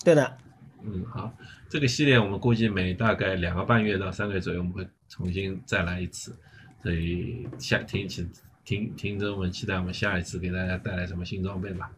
[0.05, 0.37] 对的。
[0.83, 1.33] 嗯，好，
[1.69, 6.37] 这个系列我们估计每大概两个半月到三个月左右，我们会重新再来一次，
[6.83, 8.29] 所以下听请
[8.65, 11.89] 听听众们期待我们下一次给大家带来什么新装备吧。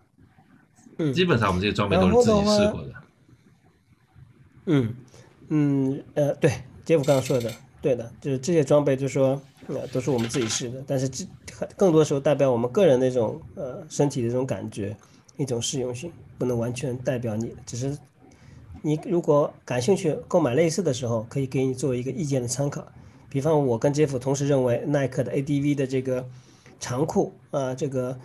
[1.15, 2.93] 基本上我们这些装备都是自己试过的。
[4.67, 4.95] 嗯
[5.49, 6.53] 嗯呃，对，
[6.85, 11.25] 杰夫刚刚说的，对的，就是这些装备，就是说呃都是我们自己试的，但是这
[11.77, 14.95] 更多时候代表我们个人那种呃身体的这种感觉，
[15.39, 17.55] 一种适用性，不能完全代表你。
[17.65, 17.97] 只是
[18.83, 22.87] 你如果感兴趣购买类似的时候，可以给你作为一个意见的参考。
[23.31, 26.29] 比方我跟杰夫同时认为耐克的 ADV 的这个
[26.81, 28.19] 长裤啊，这个。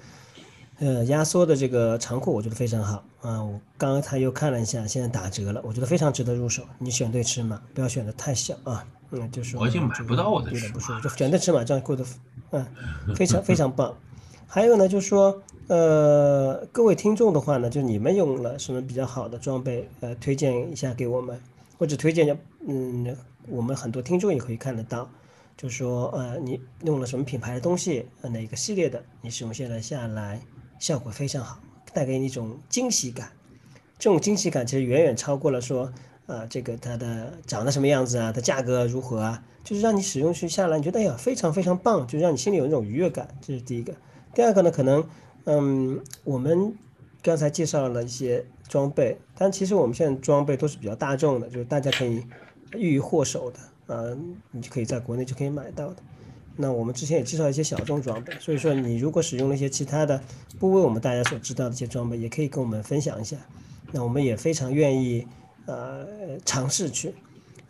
[0.84, 3.42] 呃，压缩的这个长裤我觉得非常好啊！
[3.42, 6.64] 我刚刚才又看了一下，现在打折了，我觉得非常值得入手。
[6.78, 8.86] 你选对尺码，不要选的太小啊。
[9.12, 12.04] 嗯，就是我已经买不到我的有点不舒服，就选对尺码，这样过得
[12.52, 12.66] 嗯
[13.16, 13.96] 非常非常棒。
[14.46, 21.40] 还有呢，就是说呃，各位听众的话呢，就你们用了什么比较好的装备，呃，推荐一下给我们，
[21.80, 23.16] 或者推荐嗯，
[23.48, 25.10] 我们很多听众也可以看得到，
[25.56, 30.42] 就是说呃，你用了什么品牌的东西，哪个系列的，你使用下来下来。
[30.84, 31.60] 效果非常好，
[31.94, 33.32] 带给你一种惊喜感。
[33.98, 35.90] 这种惊喜感其实远远超过了说，
[36.26, 43.30] 呃，这个它的长得什么样子啊，它价格如何啊，就是让你使用去下来，你觉得哎呀非常非常棒，就让你心里有那种愉悦感。
[43.40, 43.96] 这是第一个。
[44.34, 45.08] 第二个呢，可能，
[45.46, 46.76] 嗯，我们
[47.22, 52.22] 刚才介绍了一些装备，但其实我们现在装备都是比较大众的，就是大家可以
[52.74, 54.18] 欲获手的，呃，
[54.52, 56.04] 你就可以在国内就可以买到的。
[56.56, 60.22] 那我们之前也介绍一些小众装备，所以说你如果使用了一些其他的
[60.60, 63.36] 不为我们大家所知道的一些装备，也可以跟我们分享一下。
[63.92, 65.28] 那我们也非常愿意
[65.66, 66.06] 呃
[66.46, 67.14] 尝试去。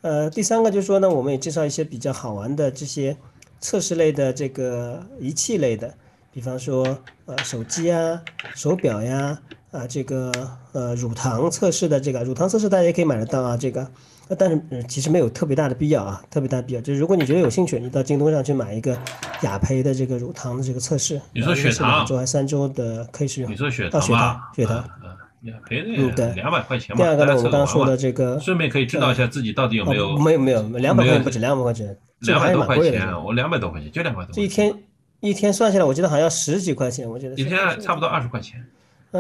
[0.01, 3.15] 呃，第三个就是说呢，我们也介绍一些比较好玩的这些
[3.61, 5.93] 测试类的这个仪器类的，
[6.31, 8.21] 比方说呃手机啊、
[8.53, 9.41] 手表呀、
[9.73, 10.31] 啊这个
[10.71, 13.85] 呃乳糖测试的这个乳糖测试，大家也可以买得到啊这个。
[14.29, 16.79] 呃但是、呃其实没有特别大的必要啊，特别大的必要。
[16.79, 18.97] 就是如果你觉得有兴趣，你到京东上去买一个
[19.41, 23.51] 雅培的这个乳糖的这个测试，你说血糖是两周还三周的可以使用。
[23.51, 24.41] 你说血糖血糖？
[24.55, 24.89] 血糖。
[25.03, 25.09] 嗯，
[25.41, 27.03] 嗯赔嗯对两百块钱嘛。
[27.03, 32.97] 第二个呢，我们刚刚说的这个顺便可以知道一下自己到底有没有哦没有没有两百块钱不止，两百块钱，这个多块蛮贵的。
[32.97, 34.31] 钱，我两百多块钱，就两百多。
[34.31, 34.73] 这一天
[35.19, 38.65] 一天算下来，我觉得好像十几块钱，我觉得一天差不多二十块钱，嗯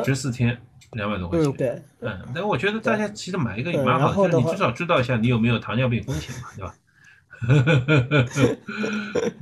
[0.05, 0.57] 十四天
[0.93, 1.49] 两百多块钱。
[1.49, 6.75] 嗯，对，嗯，但我觉得大家其实买一个也嗯蛮好的，你至少知道一下你有没有糖尿病风险嘛，对吧？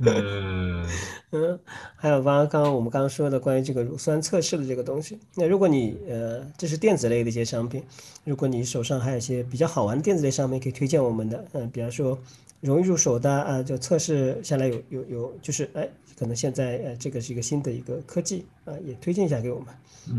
[0.00, 0.84] 嗯，
[1.30, 1.60] 嗯，
[1.94, 7.80] 还有刚刚刚刚我们刚刚说的关于这个乳酸测试的这个东西，那如果你呃这是电子类的一些商品，
[8.24, 12.18] 如果你手上还有一些比较好玩的电子类商品，可以推荐我们的，嗯、比方说
[12.60, 15.88] 容易入手的啊，就测试下来有有有就是哎，
[16.22, 19.74] 可能现在呃这个是一个新的一个科技啊，也推荐一下给我们，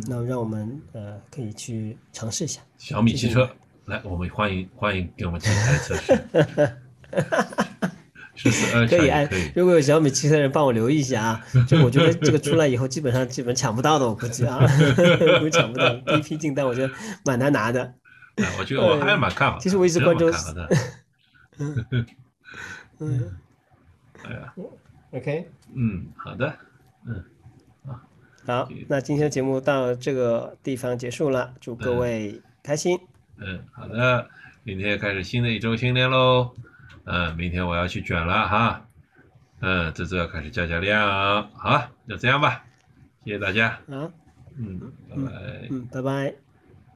[0.06, 2.60] 那么让我们呃可以去尝试一下。
[2.78, 3.50] 小米汽车，
[3.86, 6.22] 来，我们欢迎欢迎给我们进行测试。
[8.36, 14.60] 十四二可以哎如果有小米汽车人帮我留意一下啊， 就我觉得这个出来以后，基本上基本抢不到的，我估计啊，
[15.40, 15.90] 估计抢不到。
[16.00, 16.94] 第一批订单我觉得
[17.24, 17.82] 蛮难拿的。
[18.36, 19.64] 哎我觉得我还是蛮看好的。
[19.64, 20.70] 其实我一直蛮关注看好的。
[23.00, 23.38] 嗯
[24.26, 24.54] 哎呀
[25.12, 26.56] ，，OK，嗯，好的，
[27.06, 27.24] 嗯
[28.46, 33.00] 好，那今天的节目到这个地方结束了，祝各位开心。
[33.38, 34.28] 嗯，好的，
[34.64, 36.54] 明天开始新的一周训练喽。
[37.06, 38.86] 嗯，明天我要去卷了哈。
[39.62, 41.50] 嗯，这周要开始加加量。
[41.54, 42.66] 好，就这样吧，
[43.24, 43.80] 谢谢大家。
[43.90, 44.12] 好，
[44.58, 45.68] 嗯，拜拜。
[45.70, 46.43] 嗯，拜拜。